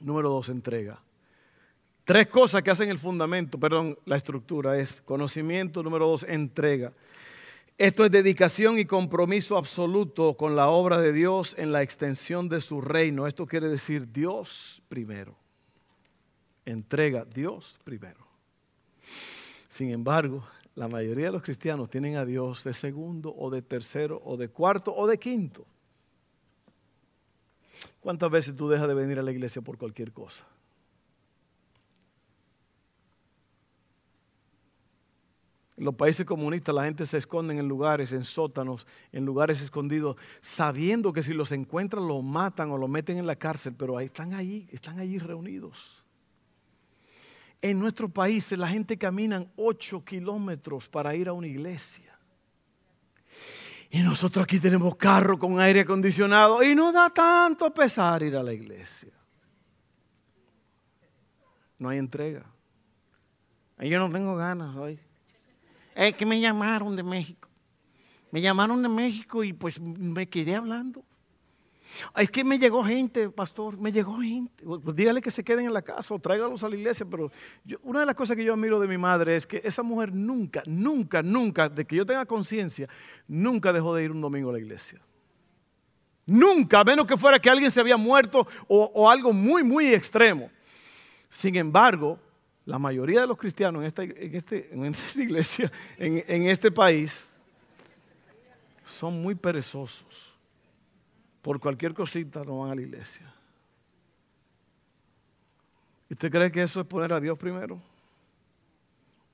Número 0.00 0.28
dos, 0.28 0.48
entrega. 0.50 1.00
Tres 2.04 2.26
cosas 2.26 2.62
que 2.62 2.70
hacen 2.70 2.90
el 2.90 2.98
fundamento, 2.98 3.58
perdón, 3.58 3.96
la 4.04 4.16
estructura 4.16 4.76
es 4.76 5.00
conocimiento, 5.02 5.82
número 5.82 6.06
dos, 6.06 6.24
entrega. 6.24 6.92
Esto 7.80 8.04
es 8.04 8.10
dedicación 8.10 8.78
y 8.78 8.84
compromiso 8.84 9.56
absoluto 9.56 10.36
con 10.36 10.54
la 10.54 10.68
obra 10.68 11.00
de 11.00 11.14
Dios 11.14 11.54
en 11.56 11.72
la 11.72 11.80
extensión 11.80 12.46
de 12.50 12.60
su 12.60 12.82
reino. 12.82 13.26
Esto 13.26 13.46
quiere 13.46 13.68
decir 13.68 14.12
Dios 14.12 14.82
primero. 14.90 15.34
Entrega 16.66 17.24
Dios 17.24 17.78
primero. 17.82 18.26
Sin 19.70 19.88
embargo, 19.92 20.44
la 20.74 20.88
mayoría 20.88 21.24
de 21.24 21.32
los 21.32 21.42
cristianos 21.42 21.88
tienen 21.88 22.16
a 22.16 22.26
Dios 22.26 22.64
de 22.64 22.74
segundo 22.74 23.34
o 23.34 23.48
de 23.48 23.62
tercero 23.62 24.20
o 24.26 24.36
de 24.36 24.50
cuarto 24.50 24.94
o 24.94 25.06
de 25.06 25.16
quinto. 25.16 25.64
¿Cuántas 28.00 28.30
veces 28.30 28.54
tú 28.54 28.68
dejas 28.68 28.88
de 28.88 28.94
venir 28.94 29.18
a 29.18 29.22
la 29.22 29.32
iglesia 29.32 29.62
por 29.62 29.78
cualquier 29.78 30.12
cosa? 30.12 30.44
Los 35.80 35.94
países 35.94 36.26
comunistas 36.26 36.74
la 36.74 36.84
gente 36.84 37.06
se 37.06 37.16
esconde 37.16 37.54
en 37.54 37.66
lugares, 37.66 38.12
en 38.12 38.22
sótanos, 38.22 38.86
en 39.12 39.24
lugares 39.24 39.62
escondidos, 39.62 40.14
sabiendo 40.42 41.10
que 41.10 41.22
si 41.22 41.32
los 41.32 41.52
encuentran 41.52 42.06
los 42.06 42.22
matan 42.22 42.70
o 42.70 42.76
los 42.76 42.90
meten 42.90 43.16
en 43.16 43.26
la 43.26 43.36
cárcel, 43.36 43.74
pero 43.78 43.96
ahí 43.96 44.04
están 44.04 44.34
ahí, 44.34 44.68
están 44.72 44.98
allí 44.98 45.18
reunidos. 45.18 46.04
En 47.62 47.78
nuestro 47.78 48.10
país 48.10 48.52
la 48.52 48.68
gente 48.68 48.98
camina 48.98 49.46
8 49.56 50.04
kilómetros 50.04 50.86
para 50.86 51.14
ir 51.14 51.28
a 51.28 51.32
una 51.32 51.46
iglesia. 51.46 52.14
Y 53.88 54.00
nosotros 54.00 54.42
aquí 54.42 54.60
tenemos 54.60 54.96
carro 54.96 55.38
con 55.38 55.60
aire 55.60 55.80
acondicionado 55.80 56.62
y 56.62 56.74
no 56.74 56.92
da 56.92 57.08
tanto 57.08 57.72
pesar 57.72 58.22
ir 58.22 58.36
a 58.36 58.42
la 58.42 58.52
iglesia. 58.52 59.12
No 61.78 61.88
hay 61.88 61.96
entrega. 61.96 62.44
Yo 63.78 63.98
no 63.98 64.10
tengo 64.10 64.36
ganas 64.36 64.76
hoy. 64.76 65.00
Es 66.00 66.16
que 66.16 66.24
me 66.24 66.40
llamaron 66.40 66.96
de 66.96 67.02
México. 67.02 67.46
Me 68.30 68.40
llamaron 68.40 68.80
de 68.80 68.88
México 68.88 69.44
y 69.44 69.52
pues 69.52 69.78
me 69.78 70.26
quedé 70.30 70.56
hablando. 70.56 71.04
Es 72.16 72.30
que 72.30 72.42
me 72.42 72.58
llegó 72.58 72.82
gente, 72.82 73.28
pastor, 73.28 73.76
me 73.76 73.92
llegó 73.92 74.18
gente. 74.18 74.64
Pues 74.64 74.96
dígale 74.96 75.20
que 75.20 75.30
se 75.30 75.44
queden 75.44 75.66
en 75.66 75.74
la 75.74 75.82
casa 75.82 76.14
o 76.14 76.18
tráigalos 76.18 76.64
a 76.64 76.70
la 76.70 76.76
iglesia. 76.76 77.04
Pero 77.04 77.30
una 77.82 78.00
de 78.00 78.06
las 78.06 78.14
cosas 78.14 78.34
que 78.34 78.42
yo 78.42 78.54
admiro 78.54 78.80
de 78.80 78.88
mi 78.88 78.96
madre 78.96 79.36
es 79.36 79.46
que 79.46 79.60
esa 79.62 79.82
mujer 79.82 80.10
nunca, 80.14 80.62
nunca, 80.64 81.22
nunca, 81.22 81.68
de 81.68 81.84
que 81.84 81.96
yo 81.96 82.06
tenga 82.06 82.24
conciencia, 82.24 82.88
nunca 83.28 83.70
dejó 83.70 83.94
de 83.94 84.04
ir 84.04 84.10
un 84.10 84.22
domingo 84.22 84.48
a 84.48 84.52
la 84.54 84.58
iglesia. 84.58 85.02
Nunca, 86.24 86.80
a 86.80 86.84
menos 86.84 87.06
que 87.06 87.18
fuera 87.18 87.38
que 87.38 87.50
alguien 87.50 87.70
se 87.70 87.80
había 87.80 87.98
muerto 87.98 88.46
o 88.68 89.10
algo 89.10 89.34
muy, 89.34 89.62
muy 89.62 89.92
extremo. 89.92 90.50
Sin 91.28 91.56
embargo, 91.56 92.18
la 92.66 92.78
mayoría 92.78 93.22
de 93.22 93.26
los 93.26 93.38
cristianos 93.38 93.80
en 93.80 93.86
esta, 93.86 94.02
este, 94.04 94.70
iglesia, 95.16 95.72
en, 95.96 96.46
este 96.46 96.70
país, 96.70 97.26
son 98.84 99.20
muy 99.22 99.34
perezosos. 99.34 100.34
Por 101.42 101.58
cualquier 101.58 101.94
cosita 101.94 102.44
no 102.44 102.60
van 102.60 102.72
a 102.72 102.74
la 102.74 102.82
iglesia. 102.82 103.32
¿Usted 106.10 106.30
cree 106.30 106.52
que 106.52 106.62
eso 106.62 106.80
es 106.80 106.86
poner 106.86 107.12
a 107.12 107.20
Dios 107.20 107.38
primero? 107.38 107.80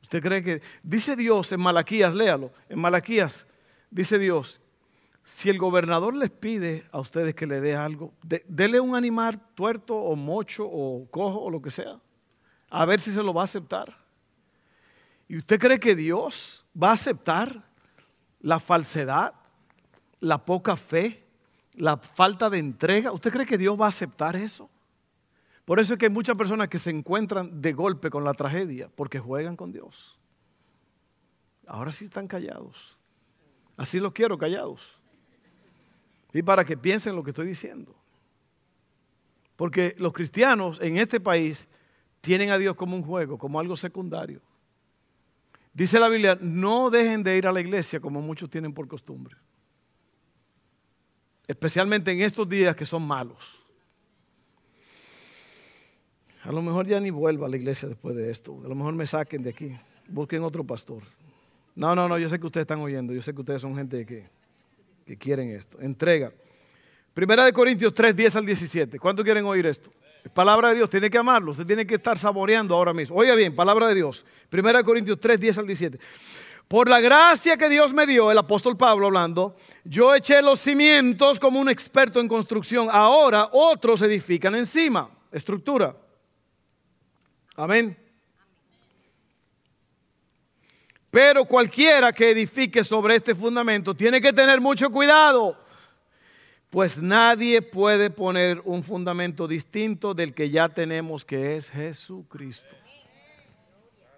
¿Usted 0.03 0.23
cree 0.23 0.43
que... 0.43 0.62
Dice 0.83 1.17
Dios 1.17 1.51
en 1.51 1.61
Malaquías, 1.61 2.15
léalo, 2.15 2.53
en 2.69 2.79
Malaquías 2.79 3.47
dice 3.91 4.19
Dios, 4.19 4.61
si 5.25 5.49
el 5.49 5.59
gobernador 5.59 6.15
les 6.15 6.31
pide 6.31 6.85
a 6.93 7.01
ustedes 7.01 7.35
que 7.35 7.47
le 7.47 7.61
dé 7.61 7.75
algo, 7.75 8.12
dele 8.47 8.79
un 8.79 8.95
animal 8.95 9.41
tuerto 9.55 9.97
o 9.97 10.15
mocho 10.15 10.65
o 10.67 11.09
cojo 11.11 11.41
o 11.41 11.51
lo 11.51 11.61
que 11.61 11.71
sea 11.71 11.99
a 12.77 12.85
ver 12.85 13.01
si 13.01 13.11
se 13.11 13.23
lo 13.23 13.33
va 13.33 13.41
a 13.41 13.45
aceptar. 13.45 13.97
¿Y 15.29 15.39
usted 15.39 15.59
cree 15.59 15.81
que 15.81 15.97
Dios 15.97 16.65
va 16.81 16.91
a 16.91 16.93
aceptar 16.93 17.65
la 18.41 18.61
falsedad, 18.61 19.35
la 20.21 20.45
poca 20.45 20.77
fe, 20.77 21.25
la 21.73 21.97
falta 21.97 22.51
de 22.51 22.59
entrega? 22.59 23.12
¿Usted 23.12 23.33
cree 23.33 23.47
que 23.47 23.57
Dios 23.57 23.81
va 23.81 23.87
a 23.87 23.89
aceptar 23.89 24.37
eso? 24.37 24.69
Por 25.65 25.81
eso 25.81 25.95
es 25.95 25.99
que 25.99 26.07
hay 26.07 26.12
muchas 26.12 26.37
personas 26.37 26.69
que 26.69 26.79
se 26.79 26.91
encuentran 26.91 27.62
de 27.62 27.73
golpe 27.73 28.11
con 28.11 28.25
la 28.25 28.35
tragedia 28.35 28.91
porque 28.95 29.19
juegan 29.19 29.57
con 29.57 29.73
Dios. 29.73 30.19
Ahora 31.67 31.93
sí 31.93 32.05
están 32.05 32.29
callados. 32.29 32.99
Así 33.79 33.99
los 33.99 34.12
quiero 34.12 34.37
callados. 34.37 35.01
Y 36.35 36.43
para 36.43 36.67
que 36.67 36.77
piensen 36.77 37.17
lo 37.17 37.25
que 37.25 37.31
estoy 37.31 37.47
diciendo. 37.47 37.97
Porque 39.57 39.97
los 39.99 40.12
cristianos 40.12 40.79
en 40.83 40.99
este 40.99 41.21
país 41.21 41.67
tienen 42.27 42.51
a 42.51 42.59
Dios 42.59 42.75
como 42.75 42.97
un 42.97 43.05
juego, 43.05 43.39
como 43.39 43.61
algo 43.61 43.77
secundario. 43.77 44.41
Dice 45.73 46.01
la 46.01 46.09
Biblia, 46.09 46.37
no 46.41 46.91
dejen 46.91 47.23
de 47.23 47.39
ir 47.39 47.47
a 47.47 47.53
la 47.53 47.61
iglesia 47.61 48.01
como 48.01 48.21
muchos 48.21 48.51
tienen 48.51 48.75
por 48.75 48.89
costumbre. 48.89 49.37
Especialmente 51.47 52.11
en 52.11 52.23
estos 52.23 52.49
días 52.49 52.75
que 52.75 52.85
son 52.85 53.07
malos. 53.07 53.62
A 56.43 56.51
lo 56.51 56.62
mejor 56.62 56.85
ya 56.89 56.99
ni 56.99 57.11
vuelva 57.11 57.47
a 57.47 57.49
la 57.49 57.59
iglesia 57.59 57.89
después 57.89 58.17
de 58.17 58.29
esto. 58.29 58.61
A 58.65 58.69
lo 58.69 58.75
mejor 58.75 58.95
me 58.95 59.07
saquen 59.07 59.45
de 59.45 59.51
aquí. 59.51 59.77
Busquen 60.09 60.43
otro 60.43 60.65
pastor. 60.65 61.05
No, 61.77 61.95
no, 61.95 62.09
no, 62.09 62.19
yo 62.19 62.29
sé 62.29 62.41
que 62.41 62.47
ustedes 62.47 62.65
están 62.65 62.81
oyendo. 62.81 63.12
Yo 63.12 63.23
sé 63.23 63.33
que 63.33 63.41
ustedes 63.41 63.62
son 63.62 63.77
gente 63.77 64.05
que, 64.05 64.27
que 65.07 65.17
quieren 65.17 65.51
esto. 65.51 65.81
Entrega. 65.81 66.33
Primera 67.15 67.45
de 67.45 67.53
Corintios 67.53 67.95
3, 67.95 68.17
10 68.17 68.35
al 68.35 68.47
17. 68.47 68.99
¿Cuántos 68.99 69.25
quieren 69.25 69.45
oír 69.45 69.65
esto? 69.67 69.93
Palabra 70.33 70.71
de 70.71 70.77
Dios, 70.77 70.91
tiene 70.91 71.11
que 71.11 71.19
amarlo, 71.19 71.53
usted 71.53 71.67
tiene 71.67 71.87
que 71.87 71.97
estar 71.97 72.19
saboreando 72.19 72.75
ahora 72.75 72.93
mismo. 72.93 73.17
Oiga 73.17 73.35
bien, 73.35 73.55
palabra 73.55 73.89
de 73.89 73.95
Dios. 73.95 74.25
1 74.53 74.85
Corintios 74.85 75.19
3, 75.21 75.39
10 75.39 75.59
al 75.59 75.67
17. 75.67 75.99
Por 76.69 76.89
la 76.89 77.01
gracia 77.01 77.57
que 77.57 77.69
Dios 77.69 77.93
me 77.93 78.07
dio, 78.07 78.31
el 78.31 78.39
apóstol 78.39 78.77
Pablo 78.77 79.07
hablando, 79.07 79.57
yo 79.85 80.15
eché 80.15 80.43
los 80.43 80.59
cimientos 80.59 81.39
como 81.39 81.61
un 81.61 81.69
experto 81.69 82.21
en 82.21 82.27
construcción. 82.27 82.89
Ahora 82.91 83.51
otros 83.53 84.03
edifican 84.03 84.55
encima. 84.57 85.09
Estructura. 85.31 85.95
Amén. 87.55 87.97
Pero 91.11 91.45
cualquiera 91.45 92.12
que 92.12 92.31
edifique 92.31 92.83
sobre 92.83 93.15
este 93.15 93.35
fundamento 93.35 93.95
tiene 93.95 94.21
que 94.21 94.33
tener 94.33 94.61
mucho 94.61 94.91
cuidado 94.91 95.57
pues 96.77 97.01
nadie 97.01 97.62
puede 97.62 98.11
poner 98.11 98.61
un 98.67 98.83
fundamento 98.83 99.49
distinto 99.49 100.12
del 100.12 100.35
que 100.35 100.51
ya 100.51 100.69
tenemos, 100.69 101.25
que 101.25 101.57
es 101.57 101.71
Jesucristo. 101.71 102.69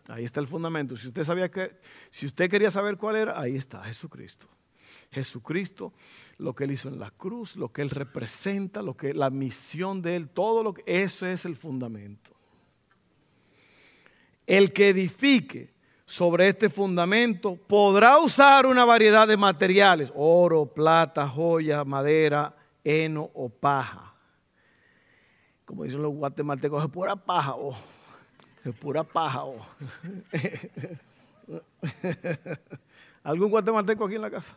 Ahí 0.09 0.25
está 0.25 0.40
el 0.40 0.49
fundamento. 0.49 0.97
Si 0.97 1.07
usted 1.07 1.23
sabía 1.23 1.49
que, 1.53 1.79
si 2.11 2.27
usted 2.27 2.51
quería 2.51 2.73
saber 2.73 2.97
cuál 2.97 3.14
era, 3.14 3.40
ahí 3.40 3.55
está 3.55 3.85
Jesucristo. 3.85 4.49
Jesucristo, 5.12 5.92
lo 6.38 6.53
que 6.53 6.64
él 6.64 6.73
hizo 6.73 6.88
en 6.88 6.99
la 6.99 7.12
cruz, 7.12 7.55
lo 7.55 7.73
que 7.73 7.81
él 7.81 7.90
representa, 7.90 8.83
lo 8.83 8.97
que 8.97 9.14
la 9.14 9.31
misión 9.31 10.03
de 10.03 10.16
él, 10.16 10.29
todo 10.29 10.64
lo 10.64 10.75
que 10.75 10.83
eso 10.85 11.29
es 11.29 11.44
el 11.44 11.55
fundamento. 11.55 12.33
El 14.49 14.73
que 14.73 14.88
edifique 14.88 15.75
sobre 16.09 16.49
este 16.49 16.71
fundamento 16.71 17.55
podrá 17.55 18.16
usar 18.18 18.64
una 18.64 18.87
variedad 18.87 19.29
de 19.29 19.37
materiales, 19.37 20.11
oro, 20.14 20.64
plata, 20.64 21.29
joya, 21.29 21.85
madera, 21.85 22.57
heno 22.83 23.31
o 23.35 23.51
paja. 23.51 24.14
Como 25.66 25.85
dicen 25.85 26.01
los 26.01 26.14
guatemaltecos, 26.14 26.83
es 26.83 26.90
pura 26.90 27.14
paja, 27.14 27.57
oh. 27.57 27.77
es 28.64 28.75
pura 28.77 29.05
paja. 29.05 29.44
Oh. 29.44 29.66
¿Algún 33.23 33.51
guatemalteco 33.51 34.07
aquí 34.07 34.14
en 34.14 34.23
la 34.23 34.31
casa? 34.31 34.55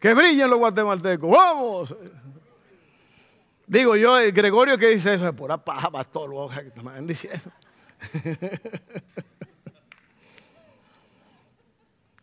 Que 0.00 0.12
brillen 0.12 0.50
los 0.50 0.58
guatemaltecos, 0.58 1.30
vamos. 1.30 1.94
Digo 3.64 3.94
yo, 3.94 4.16
Gregorio 4.32 4.76
que 4.76 4.88
dice 4.88 5.14
eso, 5.14 5.28
es 5.28 5.34
pura 5.34 5.56
paja, 5.56 5.88
pastor, 5.88 6.50
que 6.52 6.72
te 6.72 6.82
diciendo. 7.02 7.52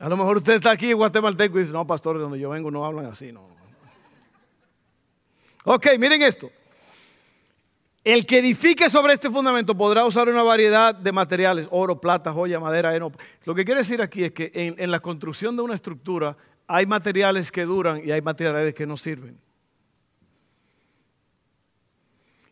A 0.06 0.08
lo 0.08 0.18
mejor 0.18 0.38
usted 0.38 0.54
está 0.54 0.70
aquí 0.70 0.94
guatemalteco 0.94 1.58
y 1.58 1.62
dice, 1.62 1.74
no, 1.74 1.88
pastor, 1.88 2.18
de 2.18 2.22
donde 2.22 2.38
yo 2.38 2.52
vengo 2.52 2.70
no 2.70 2.86
hablan 2.86 3.08
así, 3.08 3.32
no. 3.32 3.48
Ok, 5.64 5.88
miren 5.98 6.22
esto. 6.22 6.52
El 8.04 8.28
que 8.28 8.38
edifique 8.38 8.88
sobre 8.88 9.14
este 9.14 9.32
fundamento 9.32 9.76
podrá 9.76 10.06
usar 10.06 10.30
una 10.30 10.44
variedad 10.44 10.94
de 10.94 11.12
materiales, 11.12 11.68
oro, 11.72 12.00
plata, 12.00 12.32
joya, 12.32 12.60
madera, 12.60 12.96
heno. 12.96 13.14
Lo 13.46 13.56
que 13.56 13.66
quiere 13.66 13.80
decir 13.80 14.00
aquí 14.00 14.26
es 14.26 14.32
que 14.32 14.52
en, 14.54 14.76
en 14.78 14.92
la 14.92 15.00
construcción 15.00 15.56
de 15.56 15.64
una 15.64 15.74
estructura 15.74 16.38
hay 16.68 16.86
materiales 16.86 17.52
que 17.52 17.66
duran 17.66 18.00
y 18.06 18.12
hay 18.12 18.22
materiales 18.22 18.76
que 18.76 18.86
no 18.86 18.98
sirven. 18.98 19.40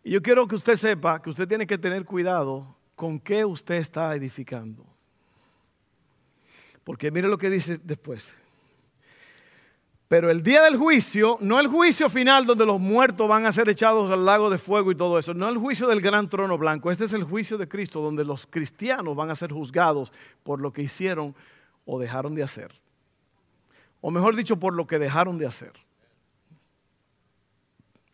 Y 0.03 0.09
yo 0.09 0.23
quiero 0.23 0.47
que 0.47 0.55
usted 0.55 0.75
sepa 0.75 1.21
que 1.21 1.29
usted 1.29 1.47
tiene 1.47 1.67
que 1.67 1.77
tener 1.77 2.03
cuidado 2.03 2.75
con 2.95 3.19
qué 3.19 3.45
usted 3.45 3.75
está 3.75 4.15
edificando. 4.15 4.92
Porque 6.83 7.11
mire 7.11 7.27
lo 7.27 7.37
que 7.37 7.49
dice 7.49 7.79
después. 7.83 8.33
Pero 10.07 10.29
el 10.29 10.43
día 10.43 10.61
del 10.61 10.77
juicio, 10.77 11.37
no 11.41 11.59
el 11.59 11.67
juicio 11.67 12.07
final 12.09 12.45
donde 12.45 12.65
los 12.65 12.79
muertos 12.79 13.27
van 13.27 13.45
a 13.45 13.51
ser 13.51 13.67
echados 13.69 14.11
al 14.11 14.25
lago 14.25 14.49
de 14.49 14.59
fuego 14.59 14.91
y 14.91 14.95
todo 14.95 15.17
eso, 15.17 15.33
no 15.33 15.49
el 15.49 15.57
juicio 15.57 15.87
del 15.87 16.01
gran 16.01 16.29
trono 16.29 16.55
blanco, 16.57 16.91
este 16.91 17.05
es 17.05 17.13
el 17.13 17.23
juicio 17.23 17.57
de 17.57 17.67
Cristo 17.67 17.99
donde 17.99 18.23
los 18.23 18.45
cristianos 18.45 19.15
van 19.15 19.31
a 19.31 19.35
ser 19.35 19.51
juzgados 19.51 20.11
por 20.43 20.61
lo 20.61 20.71
que 20.71 20.83
hicieron 20.83 21.33
o 21.85 21.99
dejaron 21.99 22.35
de 22.35 22.43
hacer. 22.43 22.71
O 24.01 24.11
mejor 24.11 24.35
dicho, 24.35 24.59
por 24.59 24.75
lo 24.75 24.85
que 24.85 24.99
dejaron 24.99 25.37
de 25.39 25.47
hacer. 25.47 25.73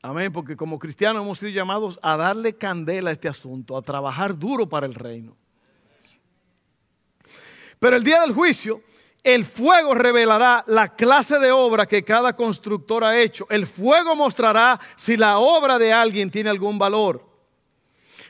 Amén, 0.01 0.31
porque 0.31 0.55
como 0.55 0.79
cristianos 0.79 1.23
hemos 1.23 1.39
sido 1.39 1.51
llamados 1.51 1.99
a 2.01 2.15
darle 2.15 2.53
candela 2.53 3.09
a 3.09 3.13
este 3.13 3.27
asunto, 3.27 3.75
a 3.75 3.81
trabajar 3.81 4.37
duro 4.37 4.69
para 4.69 4.85
el 4.85 4.95
reino. 4.95 5.35
Pero 7.79 7.95
el 7.95 8.03
día 8.03 8.21
del 8.21 8.33
juicio, 8.33 8.81
el 9.23 9.45
fuego 9.45 9.95
revelará 9.95 10.63
la 10.67 10.95
clase 10.95 11.39
de 11.39 11.51
obra 11.51 11.85
que 11.85 12.03
cada 12.03 12.35
constructor 12.35 13.03
ha 13.03 13.19
hecho. 13.19 13.47
El 13.49 13.67
fuego 13.67 14.15
mostrará 14.15 14.79
si 14.95 15.17
la 15.17 15.39
obra 15.39 15.77
de 15.77 15.91
alguien 15.91 16.29
tiene 16.29 16.49
algún 16.49 16.77
valor. 16.77 17.27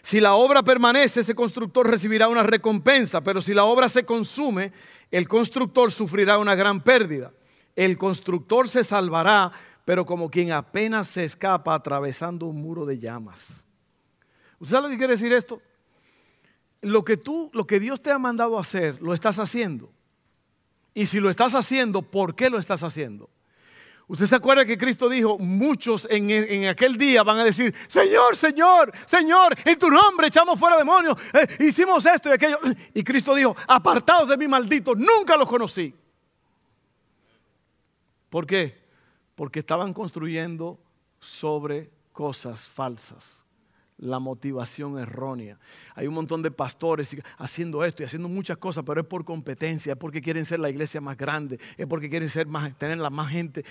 Si 0.02 0.20
la 0.20 0.36
obra 0.36 0.64
permanece, 0.64 1.20
ese 1.20 1.36
constructor 1.36 1.90
recibirá 1.90 2.28
una 2.28 2.44
recompensa, 2.44 3.22
pero 3.22 3.42
si 3.42 3.54
la 3.54 3.66
obra 3.66 3.90
se 3.90 4.06
consume, 4.06 4.72
el 5.12 5.28
constructor 5.28 5.92
sufrirá 5.92 6.38
una 6.38 6.56
gran 6.56 6.82
pérdida. 6.82 7.34
El 7.76 7.98
constructor 7.98 8.70
se 8.70 8.84
salvará, 8.84 9.52
pero 9.86 10.06
como 10.06 10.30
quien 10.30 10.52
apenas 10.52 11.08
se 11.08 11.24
escapa 11.24 11.74
atravesando 11.74 12.46
un 12.46 12.62
muro 12.62 12.86
de 12.86 13.00
llamas. 13.00 13.66
¿Usted 14.60 14.76
sabe 14.76 14.88
lo 14.88 14.92
que 14.92 14.98
quiere 14.98 15.14
decir 15.14 15.34
esto? 15.34 15.62
Lo 16.82 17.04
que 17.04 17.18
tú, 17.18 17.50
lo 17.54 17.68
que 17.68 17.80
Dios 17.80 18.02
te 18.02 18.12
ha 18.12 18.20
mandado 18.20 18.58
a 18.58 18.62
hacer, 18.62 19.02
lo 19.02 19.14
estás 19.14 19.40
haciendo. 19.40 19.92
Y 20.94 21.06
si 21.06 21.20
lo 21.20 21.30
estás 21.30 21.56
haciendo, 21.56 22.02
¿por 22.02 22.36
qué 22.36 22.50
lo 22.50 22.58
estás 22.58 22.84
haciendo? 22.84 23.30
Usted 24.08 24.26
se 24.26 24.36
acuerda 24.36 24.66
que 24.66 24.78
Cristo 24.78 25.08
dijo, 25.08 25.38
muchos 25.38 26.08
en, 26.10 26.68
aquel 26.68 26.98
día 26.98 27.22
van 27.22 27.38
a 27.38 27.44
decir, 27.44 27.76
Señor, 27.88 28.36
Señor, 28.36 28.92
Señor, 29.06 29.56
en 29.64 29.78
tu 29.78 29.90
nombre 29.90 30.28
echamos 30.28 30.60
fuera 30.60 30.78
demonios, 30.78 31.16
eh, 31.34 31.58
hicimos 31.60 32.04
esto 32.06 32.30
y 32.30 32.32
aquello. 32.32 32.60
Y 32.94 33.04
Cristo 33.04 33.36
dijo, 33.36 33.56
apartados 33.68 34.30
de 34.30 34.38
mí, 34.38 34.48
maldito, 34.48 34.96
nunca 34.96 35.38
los 35.38 35.48
conocí. 35.48 35.94
¿Por 38.30 38.48
qué? 38.48 38.80
Porque 39.36 39.60
estaban 39.60 39.94
construyendo 39.94 40.80
sobre 41.20 41.92
cosas 42.12 42.62
falsas 42.62 43.44
la 44.00 44.20
motivación 44.20 44.98
errónea. 44.98 45.60
Hay 45.96 46.08
un 46.08 46.14
montón 46.14 46.42
de 46.42 46.52
pastores 46.52 47.16
haciendo 47.38 47.84
esto 47.84 48.02
y 48.04 48.06
haciendo 48.06 48.30
muchas 48.30 48.58
cosas, 48.58 48.84
pero 48.86 49.02
es 49.02 49.08
por 49.08 49.26
competencia, 49.26 49.94
es 49.94 50.00
porque 50.00 50.22
quieren 50.22 50.46
ser 50.46 50.60
la 50.60 50.70
iglesia 50.70 51.02
más 51.02 51.18
grande, 51.18 51.60
es 51.78 51.86
porque 51.86 52.10
quieren 52.10 52.30
ser 52.30 52.48
más, 52.48 52.78
tener 52.78 52.98
la 52.98 53.10
más 53.10 53.30
gente. 53.30 53.66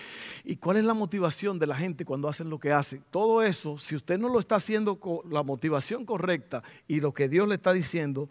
¿Y 0.45 0.57
cuál 0.57 0.77
es 0.77 0.85
la 0.85 0.95
motivación 0.95 1.59
de 1.59 1.67
la 1.67 1.77
gente 1.77 2.05
cuando 2.05 2.29
hacen 2.29 2.51
lo 2.51 2.59
que 2.59 2.73
hacen? 2.73 3.03
Todo 3.11 3.43
eso, 3.43 3.79
si 3.79 3.97
usted 3.97 4.19
no 4.19 4.29
lo 4.29 4.39
está 4.39 4.57
haciendo 4.57 5.01
con 5.01 5.21
la 5.31 5.43
motivación 5.43 6.05
correcta 6.05 6.63
y 6.87 7.01
lo 7.01 7.13
que 7.13 7.29
Dios 7.29 7.49
le 7.49 7.55
está 7.55 7.73
diciendo, 7.73 8.29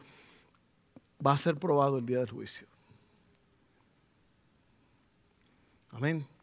va 1.25 1.33
a 1.33 1.37
ser 1.37 1.55
probado 1.55 1.97
el 1.97 2.05
día 2.05 2.19
del 2.19 2.29
juicio. 2.29 2.67
Amén. 5.91 6.36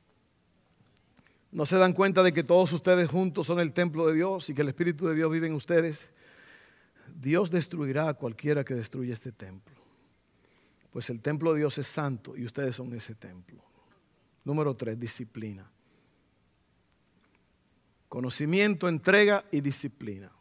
¿No 1.54 1.66
se 1.66 1.76
dan 1.76 1.92
cuenta 1.92 2.24
de 2.24 2.32
que 2.32 2.42
todos 2.42 2.72
ustedes 2.72 3.08
juntos 3.08 3.46
son 3.46 3.60
el 3.60 3.72
templo 3.72 4.08
de 4.08 4.14
Dios 4.14 4.50
y 4.50 4.54
que 4.54 4.62
el 4.62 4.68
Espíritu 4.68 5.06
de 5.06 5.14
Dios 5.14 5.30
vive 5.30 5.46
en 5.46 5.54
ustedes? 5.54 6.10
Dios 7.14 7.48
destruirá 7.48 8.08
a 8.08 8.14
cualquiera 8.14 8.64
que 8.64 8.74
destruya 8.74 9.14
este 9.14 9.30
templo. 9.30 9.76
Pues 10.90 11.10
el 11.10 11.22
templo 11.22 11.52
de 11.52 11.60
Dios 11.60 11.78
es 11.78 11.86
santo 11.86 12.36
y 12.36 12.44
ustedes 12.44 12.74
son 12.74 12.92
ese 12.92 13.14
templo. 13.14 13.62
Número 14.42 14.74
tres, 14.74 14.98
disciplina. 14.98 15.70
Conocimiento, 18.08 18.88
entrega 18.88 19.44
y 19.52 19.60
disciplina. 19.60 20.32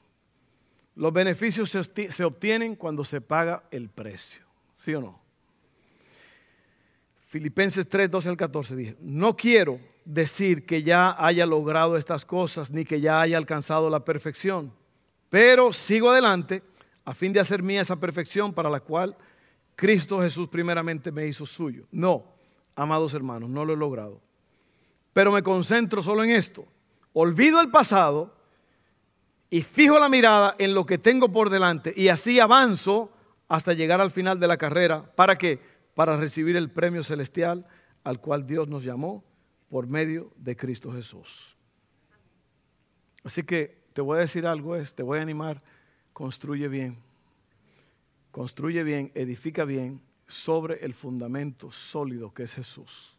Los 0.96 1.14
beneficios 1.14 1.70
se 1.70 2.24
obtienen 2.24 2.76
cuando 2.76 3.06
se 3.06 3.22
paga 3.22 3.66
el 3.70 3.90
precio. 3.90 4.44
¿Sí 4.78 4.96
o 4.96 5.02
no? 5.02 5.22
Filipenses 7.28 7.88
3, 7.88 8.10
12 8.10 8.30
al 8.30 8.38
14 8.38 8.76
dije, 8.76 8.98
no 9.00 9.36
quiero 9.36 9.93
decir 10.06 10.66
que 10.66 10.84
ya 10.84 11.16
haya 11.18 11.46
logrado 11.46 11.98
estas 11.98 12.26
cosas 12.26 12.72
ni 12.72 12.86
que 12.86 13.02
ya 13.02 13.22
haya 13.22 13.38
alcanzado 13.38 13.90
la 13.90 14.04
perfección, 14.04 14.72
pero 15.30 15.74
sigo 15.74 16.12
adelante 16.12 16.64
a 17.06 17.14
fin 17.14 17.34
de 17.34 17.40
hacer 17.40 17.64
mía 17.64 17.82
esa 17.82 17.96
perfección 17.96 18.54
para 18.54 18.70
la 18.70 18.80
cual 18.80 19.16
Cristo 19.76 20.22
Jesús 20.22 20.48
primeramente 20.48 21.12
me 21.12 21.28
hizo 21.28 21.46
suyo. 21.46 21.86
No, 21.92 22.24
amados 22.76 23.14
hermanos, 23.14 23.50
no 23.50 23.66
lo 23.66 23.74
he 23.74 23.78
logrado. 23.78 24.22
Pero 25.12 25.32
me 25.32 25.44
concentro 25.44 26.02
solo 26.02 26.24
en 26.24 26.32
esto. 26.32 26.66
Olvido 27.14 27.60
el 27.62 27.70
pasado 27.70 28.34
y 29.50 29.62
fijo 29.62 30.00
la 30.00 30.10
mirada 30.10 30.56
en 30.58 30.74
lo 30.74 30.86
que 30.86 30.98
tengo 30.98 31.32
por 31.32 31.50
delante 31.50 31.94
y 31.96 32.08
así 32.08 32.40
avanzo 32.40 33.12
hasta 33.48 33.74
llegar 33.74 34.02
al 34.02 34.12
final 34.12 34.40
de 34.40 34.48
la 34.48 34.58
carrera. 34.58 35.04
¿Para 35.16 35.38
qué? 35.38 35.74
para 35.94 36.18
recibir 36.18 36.56
el 36.56 36.72
premio 36.72 37.04
celestial 37.04 37.66
al 38.04 38.20
cual 38.20 38.46
Dios 38.46 38.68
nos 38.68 38.84
llamó 38.84 39.24
por 39.74 39.88
medio 39.88 40.32
de 40.36 40.56
Cristo 40.56 40.94
Jesús. 40.94 41.58
Así 43.24 43.42
que 43.42 43.82
te 43.94 44.02
voy 44.02 44.20
a 44.20 44.22
decir 44.22 44.46
algo, 44.46 44.76
es, 44.76 44.94
te 44.94 45.02
voy 45.02 45.18
a 45.18 45.24
animar, 45.24 45.64
construye 46.14 46.68
bien, 46.68 47.00
construye 48.30 48.84
bien, 48.84 49.12
edifica 49.16 49.66
bien 49.66 50.00
sobre 50.28 50.86
el 50.86 50.94
fundamento 50.94 51.72
sólido 51.72 52.32
que 52.36 52.44
es 52.44 52.54
Jesús. 52.54 53.18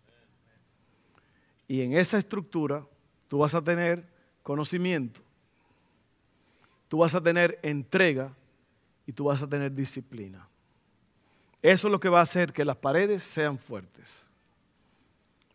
Y 1.67 1.81
en 1.81 1.95
esa 1.95 2.19
estructura 2.19 2.87
tú 3.27 3.39
vas 3.39 3.57
a 3.57 3.65
tener 3.65 4.07
conocimiento, 4.45 5.23
tú 6.87 6.99
vas 6.99 7.17
a 7.17 7.21
tener 7.21 7.59
entrega 7.65 8.33
y 9.09 9.13
tú 9.13 9.25
vas 9.25 9.43
a 9.43 9.49
tener 9.49 9.75
disciplina. 9.75 10.49
Eso 11.63 11.89
es 11.89 11.91
lo 11.91 11.99
que 11.99 12.09
va 12.09 12.21
a 12.21 12.23
hacer 12.23 12.53
que 12.53 12.65
las 12.65 12.77
paredes 12.77 13.25
sean 13.25 13.59
fuertes, 13.59 14.24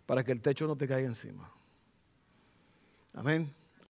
para 0.09 0.23
que 0.23 0.31
el 0.31 0.41
techo 0.41 0.65
no 0.65 0.75
te 0.75 0.87
caiga 0.87 1.07
encima. 1.07 1.51
Amén. 3.13 3.53